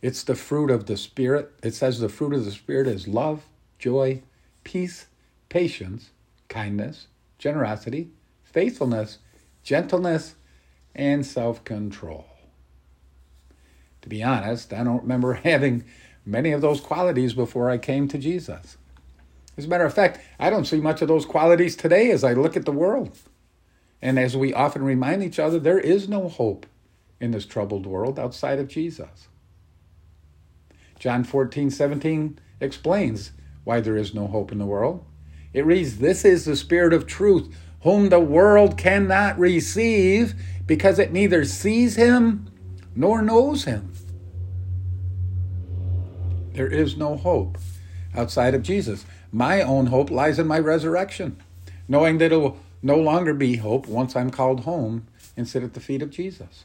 It's 0.05 0.23
the 0.23 0.35
fruit 0.35 0.71
of 0.71 0.85
the 0.85 0.99
Spirit. 0.99 1.51
It 1.63 1.73
says 1.75 1.99
the 1.99 2.11
fruit 2.11 2.35
of 2.35 2.45
the 2.45 2.51
Spirit 2.51 2.87
is 2.87 3.09
love, 3.09 3.47
joy, 3.79 4.21
peace, 4.63 5.07
patience, 5.49 6.11
kindness, 6.47 7.07
generosity, 7.39 8.11
faithfulness, 8.43 9.17
gentleness, 9.63 10.35
and 10.95 11.25
self 11.25 11.65
control. 11.65 12.27
To 14.03 14.11
be 14.11 14.23
honest, 14.23 14.75
I 14.75 14.85
don't 14.85 15.01
remember 15.01 15.33
having 15.43 15.85
many 16.27 16.53
of 16.53 16.61
those 16.61 16.83
qualities 16.83 17.33
before 17.33 17.71
I 17.71 17.79
came 17.79 18.07
to 18.09 18.19
Jesus. 18.19 18.77
As 19.57 19.65
a 19.65 19.69
matter 19.69 19.87
of 19.87 19.95
fact, 19.95 20.21
I 20.39 20.51
don't 20.51 20.67
see 20.67 20.83
much 20.83 21.01
of 21.01 21.09
those 21.09 21.25
qualities 21.25 21.77
today 21.77 22.11
as 22.11 22.23
I 22.23 22.35
look 22.35 22.59
at 22.59 22.67
the 22.67 22.73
world. 22.73 23.19
And 24.03 24.19
as 24.19 24.37
we 24.37 24.53
often 24.53 24.85
remind 24.85 25.23
each 25.23 25.39
other, 25.39 25.59
there 25.59 25.81
is 25.81 26.11
no 26.11 26.29
hope 26.29 26.67
in 27.21 27.31
this 27.31 27.47
troubled 27.47 27.87
world 27.87 28.19
outside 28.19 28.59
of 28.59 28.69
Jesus. 28.69 29.29
John 31.05 31.23
14, 31.23 31.71
17 31.71 32.39
explains 32.61 33.33
why 33.63 33.83
there 33.83 33.95
is 33.95 34.15
no 34.15 34.27
hope 34.27 34.51
in 34.51 34.57
the 34.57 34.65
world. 34.65 35.05
It 35.53 35.67
reads, 35.67 35.99
This 35.99 36.25
is 36.25 36.47
the 36.47 36.57
Spirit 36.57 36.95
of 36.95 37.07
truth, 37.07 37.55
whom 37.83 38.09
the 38.09 38.21
world 38.21 38.79
cannot 38.79 39.39
receive 39.39 40.35
because 40.67 40.99
it 40.99 41.13
neither 41.13 41.45
sees 41.45 41.97
him 41.97 42.51
nor 42.97 43.21
knows 43.21 43.65
him. 43.65 43.93
There 46.55 46.73
is 46.73 46.97
no 46.97 47.19
hope 47.19 47.59
outside 48.15 48.55
of 48.55 48.63
Jesus. 48.63 49.05
My 49.31 49.61
own 49.61 49.89
hope 49.89 50.11
lies 50.11 50.39
in 50.39 50.47
my 50.47 50.59
resurrection, 50.59 51.37
knowing 51.87 52.17
that 52.17 52.33
it 52.33 52.37
will 52.39 52.57
no 52.81 52.97
longer 52.97 53.35
be 53.35 53.57
hope 53.57 53.87
once 53.87 54.17
I'm 54.17 54.31
called 54.31 54.61
home 54.61 55.07
and 55.37 55.47
sit 55.47 55.63
at 55.63 55.75
the 55.75 55.81
feet 55.81 56.01
of 56.01 56.09
Jesus. 56.09 56.65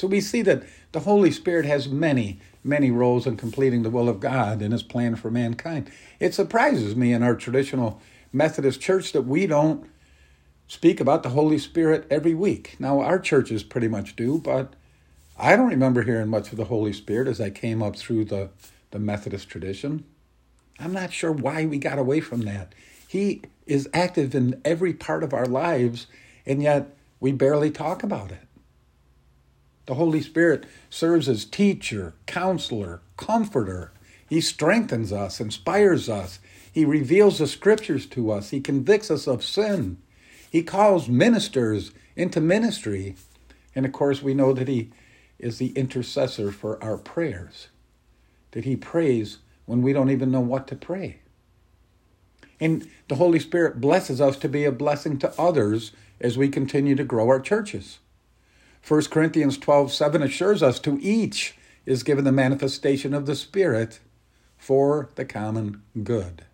So 0.00 0.06
we 0.06 0.22
see 0.22 0.40
that 0.42 0.62
the 0.92 1.00
Holy 1.00 1.30
Spirit 1.30 1.66
has 1.66 1.86
many, 1.86 2.40
many 2.64 2.90
roles 2.90 3.26
in 3.26 3.36
completing 3.36 3.82
the 3.82 3.90
will 3.90 4.08
of 4.08 4.18
God 4.18 4.62
and 4.62 4.72
his 4.72 4.82
plan 4.82 5.14
for 5.14 5.30
mankind. 5.30 5.90
It 6.18 6.32
surprises 6.32 6.96
me 6.96 7.12
in 7.12 7.22
our 7.22 7.34
traditional 7.34 8.00
Methodist 8.32 8.80
church 8.80 9.12
that 9.12 9.26
we 9.26 9.46
don't 9.46 9.86
speak 10.68 11.00
about 11.00 11.22
the 11.22 11.28
Holy 11.28 11.58
Spirit 11.58 12.06
every 12.08 12.32
week. 12.32 12.76
Now, 12.78 13.00
our 13.00 13.18
churches 13.18 13.62
pretty 13.62 13.88
much 13.88 14.16
do, 14.16 14.38
but 14.38 14.72
I 15.38 15.54
don't 15.54 15.68
remember 15.68 16.00
hearing 16.00 16.28
much 16.28 16.50
of 16.50 16.56
the 16.56 16.64
Holy 16.64 16.94
Spirit 16.94 17.28
as 17.28 17.38
I 17.38 17.50
came 17.50 17.82
up 17.82 17.94
through 17.94 18.24
the, 18.24 18.48
the 18.92 18.98
Methodist 18.98 19.50
tradition. 19.50 20.04
I'm 20.78 20.94
not 20.94 21.12
sure 21.12 21.30
why 21.30 21.66
we 21.66 21.76
got 21.76 21.98
away 21.98 22.20
from 22.20 22.40
that. 22.46 22.74
He 23.06 23.42
is 23.66 23.86
active 23.92 24.34
in 24.34 24.62
every 24.64 24.94
part 24.94 25.22
of 25.22 25.34
our 25.34 25.44
lives, 25.44 26.06
and 26.46 26.62
yet 26.62 26.96
we 27.20 27.32
barely 27.32 27.70
talk 27.70 28.02
about 28.02 28.30
it. 28.30 28.40
The 29.90 29.96
Holy 29.96 30.20
Spirit 30.20 30.66
serves 30.88 31.28
as 31.28 31.44
teacher, 31.44 32.14
counselor, 32.26 33.00
comforter. 33.16 33.90
He 34.28 34.40
strengthens 34.40 35.12
us, 35.12 35.40
inspires 35.40 36.08
us. 36.08 36.38
He 36.72 36.84
reveals 36.84 37.38
the 37.38 37.48
scriptures 37.48 38.06
to 38.10 38.30
us. 38.30 38.50
He 38.50 38.60
convicts 38.60 39.10
us 39.10 39.26
of 39.26 39.42
sin. 39.42 39.98
He 40.48 40.62
calls 40.62 41.08
ministers 41.08 41.90
into 42.14 42.40
ministry. 42.40 43.16
And 43.74 43.84
of 43.84 43.90
course, 43.90 44.22
we 44.22 44.32
know 44.32 44.52
that 44.52 44.68
He 44.68 44.90
is 45.40 45.58
the 45.58 45.72
intercessor 45.72 46.52
for 46.52 46.80
our 46.80 46.96
prayers, 46.96 47.66
that 48.52 48.64
He 48.64 48.76
prays 48.76 49.38
when 49.66 49.82
we 49.82 49.92
don't 49.92 50.10
even 50.10 50.30
know 50.30 50.38
what 50.38 50.68
to 50.68 50.76
pray. 50.76 51.18
And 52.60 52.88
the 53.08 53.16
Holy 53.16 53.40
Spirit 53.40 53.80
blesses 53.80 54.20
us 54.20 54.36
to 54.36 54.48
be 54.48 54.64
a 54.64 54.70
blessing 54.70 55.18
to 55.18 55.34
others 55.36 55.90
as 56.20 56.38
we 56.38 56.48
continue 56.48 56.94
to 56.94 57.02
grow 57.02 57.26
our 57.26 57.40
churches. 57.40 57.98
1 58.86 59.04
Corinthians 59.04 59.58
12 59.58 59.92
7 59.92 60.22
assures 60.22 60.62
us 60.62 60.78
to 60.80 60.98
each 61.00 61.56
is 61.86 62.02
given 62.02 62.24
the 62.24 62.32
manifestation 62.32 63.14
of 63.14 63.26
the 63.26 63.36
Spirit 63.36 64.00
for 64.56 65.10
the 65.14 65.24
common 65.24 65.82
good. 66.02 66.44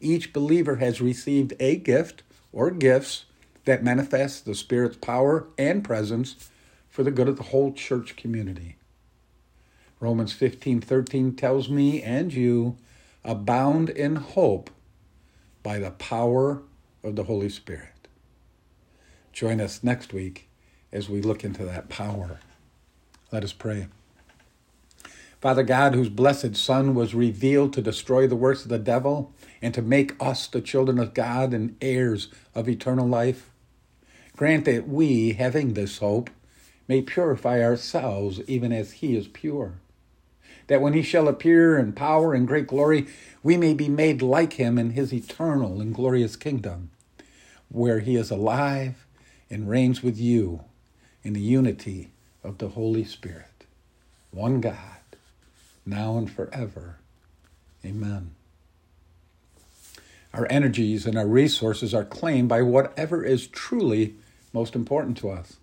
Each 0.00 0.32
believer 0.32 0.76
has 0.76 1.00
received 1.00 1.54
a 1.58 1.76
gift 1.76 2.22
or 2.52 2.70
gifts 2.70 3.24
that 3.64 3.82
manifest 3.82 4.44
the 4.44 4.54
Spirit's 4.54 4.96
power 4.96 5.46
and 5.58 5.84
presence 5.84 6.50
for 6.88 7.02
the 7.02 7.10
good 7.10 7.28
of 7.28 7.36
the 7.36 7.44
whole 7.44 7.72
church 7.72 8.16
community. 8.16 8.76
Romans 10.00 10.32
15 10.32 10.80
13 10.80 11.34
tells 11.34 11.68
me 11.68 12.02
and 12.02 12.32
you 12.32 12.76
abound 13.24 13.90
in 13.90 14.16
hope 14.16 14.70
by 15.62 15.78
the 15.78 15.90
power 15.90 16.62
of 17.02 17.16
the 17.16 17.24
Holy 17.24 17.48
Spirit. 17.48 18.08
Join 19.32 19.60
us 19.60 19.82
next 19.82 20.12
week 20.12 20.45
as 20.96 21.10
we 21.10 21.20
look 21.20 21.44
into 21.44 21.64
that 21.66 21.90
power. 21.90 22.40
Let 23.30 23.44
us 23.44 23.52
pray. 23.52 23.88
Father 25.42 25.62
God, 25.62 25.94
whose 25.94 26.08
blessed 26.08 26.56
Son 26.56 26.94
was 26.94 27.14
revealed 27.14 27.74
to 27.74 27.82
destroy 27.82 28.26
the 28.26 28.34
works 28.34 28.62
of 28.62 28.70
the 28.70 28.78
devil 28.78 29.32
and 29.60 29.74
to 29.74 29.82
make 29.82 30.14
us 30.18 30.46
the 30.46 30.62
children 30.62 30.98
of 30.98 31.12
God 31.12 31.52
and 31.52 31.76
heirs 31.82 32.28
of 32.54 32.68
eternal 32.68 33.06
life, 33.06 33.50
grant 34.36 34.64
that 34.64 34.88
we, 34.88 35.34
having 35.34 35.74
this 35.74 35.98
hope, 35.98 36.30
may 36.88 37.02
purify 37.02 37.62
ourselves 37.62 38.40
even 38.46 38.72
as 38.72 38.92
He 38.92 39.16
is 39.16 39.28
pure. 39.28 39.74
That 40.68 40.80
when 40.80 40.94
He 40.94 41.02
shall 41.02 41.28
appear 41.28 41.78
in 41.78 41.92
power 41.92 42.32
and 42.32 42.48
great 42.48 42.66
glory, 42.66 43.06
we 43.42 43.58
may 43.58 43.74
be 43.74 43.90
made 43.90 44.22
like 44.22 44.54
Him 44.54 44.78
in 44.78 44.90
His 44.90 45.12
eternal 45.12 45.80
and 45.82 45.94
glorious 45.94 46.36
kingdom, 46.36 46.90
where 47.68 48.00
He 48.00 48.16
is 48.16 48.30
alive 48.30 49.06
and 49.50 49.68
reigns 49.68 50.02
with 50.02 50.18
you 50.18 50.64
in 51.26 51.32
the 51.32 51.40
unity 51.40 52.12
of 52.44 52.58
the 52.58 52.68
Holy 52.68 53.02
Spirit, 53.02 53.64
one 54.30 54.60
God, 54.60 55.02
now 55.84 56.16
and 56.16 56.30
forever. 56.30 56.98
Amen. 57.84 58.30
Our 60.32 60.46
energies 60.48 61.04
and 61.04 61.18
our 61.18 61.26
resources 61.26 61.92
are 61.92 62.04
claimed 62.04 62.48
by 62.48 62.62
whatever 62.62 63.24
is 63.24 63.48
truly 63.48 64.14
most 64.52 64.76
important 64.76 65.16
to 65.18 65.30
us. 65.30 65.56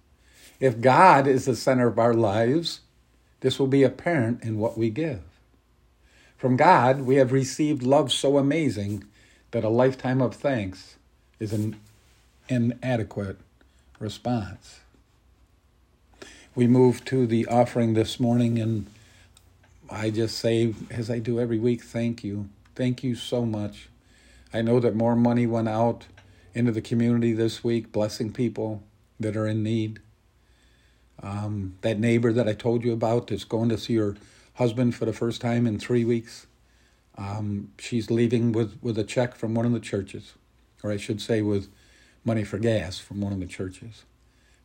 If 0.59 0.81
God 0.81 1.27
is 1.27 1.45
the 1.45 1.55
center 1.55 1.87
of 1.87 1.97
our 1.97 2.13
lives, 2.13 2.81
this 3.39 3.57
will 3.57 3.67
be 3.67 3.83
apparent 3.83 4.43
in 4.43 4.59
what 4.59 4.77
we 4.77 4.89
give. 4.89 5.21
From 6.35 6.57
God, 6.57 7.03
we 7.03 7.15
have 7.15 7.31
received 7.31 7.83
love 7.83 8.11
so 8.11 8.37
amazing 8.37 9.05
that 9.51 9.63
a 9.63 9.69
lifetime 9.69 10.21
of 10.21 10.35
thanks 10.35 10.97
is 11.39 11.53
an 11.53 11.79
inadequate 12.49 13.37
response 13.97 14.81
we 16.55 16.67
move 16.67 17.03
to 17.05 17.25
the 17.25 17.47
offering 17.47 17.93
this 17.93 18.19
morning, 18.19 18.59
and 18.59 18.85
I 19.89 20.09
just 20.11 20.37
say, 20.37 20.73
as 20.91 21.09
I 21.09 21.19
do 21.19 21.39
every 21.39 21.57
week, 21.57 21.83
thank 21.83 22.23
you. 22.23 22.49
Thank 22.75 23.03
you 23.03 23.15
so 23.15 23.45
much. 23.45 23.89
I 24.53 24.61
know 24.61 24.79
that 24.79 24.95
more 24.95 25.15
money 25.15 25.47
went 25.47 25.67
out 25.67 26.05
into 26.53 26.71
the 26.71 26.81
community 26.81 27.33
this 27.33 27.63
week, 27.63 27.91
blessing 27.91 28.31
people 28.31 28.83
that 29.19 29.35
are 29.35 29.47
in 29.47 29.63
need. 29.63 29.99
Um, 31.21 31.75
that 31.81 31.99
neighbor 31.99 32.31
that 32.33 32.47
I 32.47 32.53
told 32.53 32.83
you 32.83 32.93
about 32.93 33.27
that's 33.27 33.45
going 33.45 33.69
to 33.69 33.77
see 33.77 33.95
her 33.95 34.15
husband 34.55 34.93
for 34.93 35.05
the 35.05 35.13
first 35.13 35.41
time 35.41 35.65
in 35.65 35.79
three 35.79 36.05
weeks. 36.05 36.45
Um, 37.17 37.71
she's 37.79 38.11
leaving 38.11 38.51
with, 38.51 38.77
with 38.81 38.97
a 38.99 39.03
check 39.03 39.35
from 39.35 39.55
one 39.55 39.65
of 39.65 39.71
the 39.71 39.79
churches, 39.79 40.33
or 40.83 40.91
I 40.91 40.97
should 40.97 41.21
say, 41.21 41.41
with 41.41 41.69
money 42.25 42.43
for 42.43 42.57
gas 42.59 42.99
from 42.99 43.21
one 43.21 43.33
of 43.33 43.39
the 43.39 43.47
churches. 43.47 44.03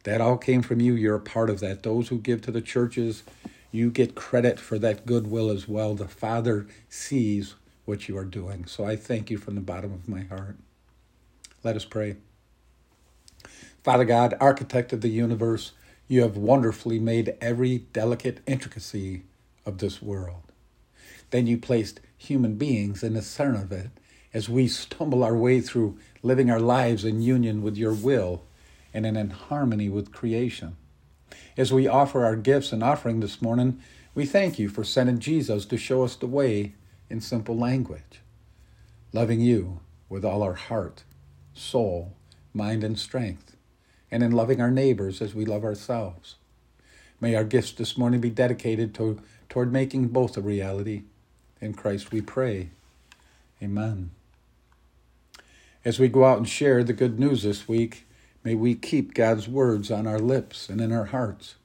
That 0.05 0.21
all 0.21 0.39
came 0.39 0.63
from 0.63 0.81
you. 0.81 0.95
You're 0.95 1.17
a 1.17 1.21
part 1.21 1.51
of 1.51 1.61
that. 1.61 1.83
Those 1.83 2.09
who 2.09 2.19
give 2.19 2.41
to 2.43 2.51
the 2.51 2.61
churches, 2.61 3.23
you 3.71 3.91
get 3.91 4.15
credit 4.15 4.59
for 4.59 4.79
that 4.79 5.07
goodwill 5.07 5.51
as 5.51 5.69
well. 5.69 5.95
The 5.95 6.09
Father 6.09 6.67
sees 6.89 7.55
what 7.85 8.09
you 8.09 8.17
are 8.17 8.25
doing. 8.25 8.67
So 8.67 8.85
I 8.85 8.97
thank 8.97 9.31
you 9.31 9.39
from 9.39 9.55
the 9.55 9.61
bottom 9.61 9.93
of 9.93 10.09
my 10.09 10.23
heart. 10.23 10.57
Let 11.65 11.77
us 11.77 11.85
pray. 11.85 12.17
Father 13.83 14.05
God, 14.05 14.35
architect 14.41 14.93
of 14.93 15.01
the 15.01 15.09
universe, 15.09 15.73
you 16.07 16.23
have 16.23 16.37
wonderfully 16.37 16.99
made 16.99 17.37
every 17.41 17.79
delicate 17.79 18.41
intricacy 18.47 19.23
of 19.67 19.79
this 19.79 20.01
world. 20.01 20.43
Then 21.31 21.47
you 21.47 21.59
placed 21.59 22.01
human 22.17 22.55
beings 22.57 23.03
in 23.03 23.15
the 23.15 23.23
center 23.23 23.55
of 23.55 23.73
it 23.73 23.91
as 24.33 24.49
we 24.49 24.69
stumble 24.69 25.23
our 25.23 25.37
way 25.37 25.61
through 25.61 25.99
living 26.23 26.51
our 26.51 26.61
lives 26.61 27.05
in 27.05 27.23
union 27.23 27.63
with 27.63 27.77
your 27.77 27.93
will 27.95 28.45
and 28.95 29.07
in 29.07 29.31
harmony 29.31 29.89
with 29.89 30.13
creation. 30.13 30.77
As 31.57 31.73
we 31.73 31.87
offer 31.87 32.25
our 32.25 32.37
gifts 32.37 32.73
and 32.73 32.83
offering 32.83 33.21
this 33.21 33.43
morning, 33.43 33.81
we 34.15 34.25
thank 34.25 34.59
you 34.59 34.69
for 34.69 34.85
sending 34.85 35.19
Jesus 35.19 35.65
to 35.67 35.77
show 35.77 36.03
us 36.03 36.17
the 36.17 36.27
way 36.27 36.75
in 37.11 37.21
simple 37.21 37.57
language, 37.57 38.21
loving 39.13 39.41
you 39.41 39.81
with 40.09 40.25
all 40.25 40.43
our 40.43 40.55
heart, 40.55 41.05
soul, 41.55 42.15
mind, 42.55 42.83
and 42.83 42.99
strength, 42.99 43.57
and 44.11 44.23
in 44.23 44.33
loving 44.33 44.61
our 44.61 44.71
neighbors 44.71 45.21
as 45.21 45.35
we 45.35 45.45
love 45.45 45.65
ourselves. 45.65 46.37
May 47.21 47.35
our 47.35 47.45
gifts 47.45 47.73
this 47.73 47.99
morning 47.99 48.21
be 48.21 48.31
dedicated 48.31 48.95
to, 48.95 49.21
toward 49.49 49.73
making 49.73 50.09
both 50.09 50.37
a 50.37 50.41
reality. 50.41 51.03
In 51.61 51.75
Christ 51.75 52.13
we 52.13 52.21
pray. 52.21 52.71
Amen. 53.63 54.11
As 55.85 55.99
we 55.99 56.09
go 56.09 56.25
out 56.25 56.39
and 56.39 56.49
share 56.49 56.85
the 56.85 56.93
good 56.93 57.19
news 57.19 57.43
this 57.43 57.67
week, 57.67 58.07
May 58.45 58.55
we 58.55 58.75
keep 58.75 59.15
God's 59.15 59.49
words 59.49 59.91
on 59.91 60.07
our 60.07 60.21
lips 60.21 60.69
and 60.69 60.81
in 60.81 60.93
our 60.93 61.07
hearts. 61.07 61.57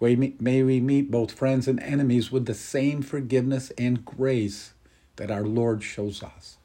May 0.00 0.62
we 0.62 0.80
meet 0.80 1.10
both 1.10 1.32
friends 1.32 1.66
and 1.66 1.80
enemies 1.80 2.30
with 2.30 2.46
the 2.46 2.54
same 2.54 3.02
forgiveness 3.02 3.70
and 3.78 4.04
grace 4.04 4.74
that 5.16 5.30
our 5.30 5.44
Lord 5.44 5.82
shows 5.82 6.22
us. 6.22 6.58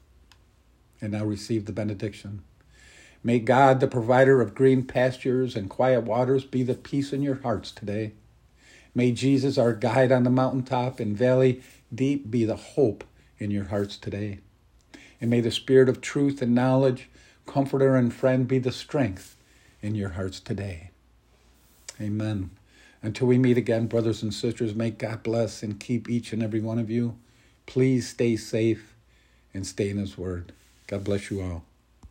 And 1.00 1.12
now 1.12 1.24
receive 1.24 1.64
the 1.64 1.72
benediction. 1.72 2.42
May 3.24 3.38
God, 3.38 3.80
the 3.80 3.88
provider 3.88 4.40
of 4.40 4.54
green 4.54 4.84
pastures 4.84 5.56
and 5.56 5.70
quiet 5.70 6.02
waters, 6.02 6.44
be 6.44 6.62
the 6.62 6.74
peace 6.74 7.12
in 7.12 7.22
your 7.22 7.40
hearts 7.42 7.70
today. 7.70 8.12
May 8.94 9.12
Jesus, 9.12 9.56
our 9.56 9.72
guide 9.72 10.12
on 10.12 10.24
the 10.24 10.30
mountaintop 10.30 11.00
and 11.00 11.16
valley 11.16 11.62
deep, 11.94 12.30
be 12.30 12.44
the 12.44 12.56
hope 12.56 13.04
in 13.38 13.50
your 13.50 13.66
hearts 13.66 13.96
today. 13.96 14.40
And 15.20 15.30
may 15.30 15.40
the 15.40 15.50
Spirit 15.50 15.88
of 15.88 16.00
truth 16.00 16.42
and 16.42 16.54
knowledge, 16.54 17.08
comforter 17.46 17.96
and 17.96 18.12
friend, 18.12 18.46
be 18.46 18.58
the 18.58 18.72
strength 18.72 19.36
in 19.82 19.94
your 19.94 20.10
hearts 20.10 20.40
today. 20.40 20.90
Amen. 22.00 22.50
Until 23.02 23.28
we 23.28 23.38
meet 23.38 23.56
again, 23.56 23.86
brothers 23.86 24.22
and 24.22 24.34
sisters, 24.34 24.74
may 24.74 24.90
God 24.90 25.22
bless 25.22 25.62
and 25.62 25.78
keep 25.78 26.08
each 26.08 26.32
and 26.32 26.42
every 26.42 26.60
one 26.60 26.78
of 26.78 26.90
you. 26.90 27.16
Please 27.66 28.08
stay 28.08 28.36
safe 28.36 28.94
and 29.54 29.66
stay 29.66 29.90
in 29.90 29.98
His 29.98 30.18
Word. 30.18 30.52
God 30.86 31.04
bless 31.04 31.30
you 31.30 31.42
all. 31.42 31.64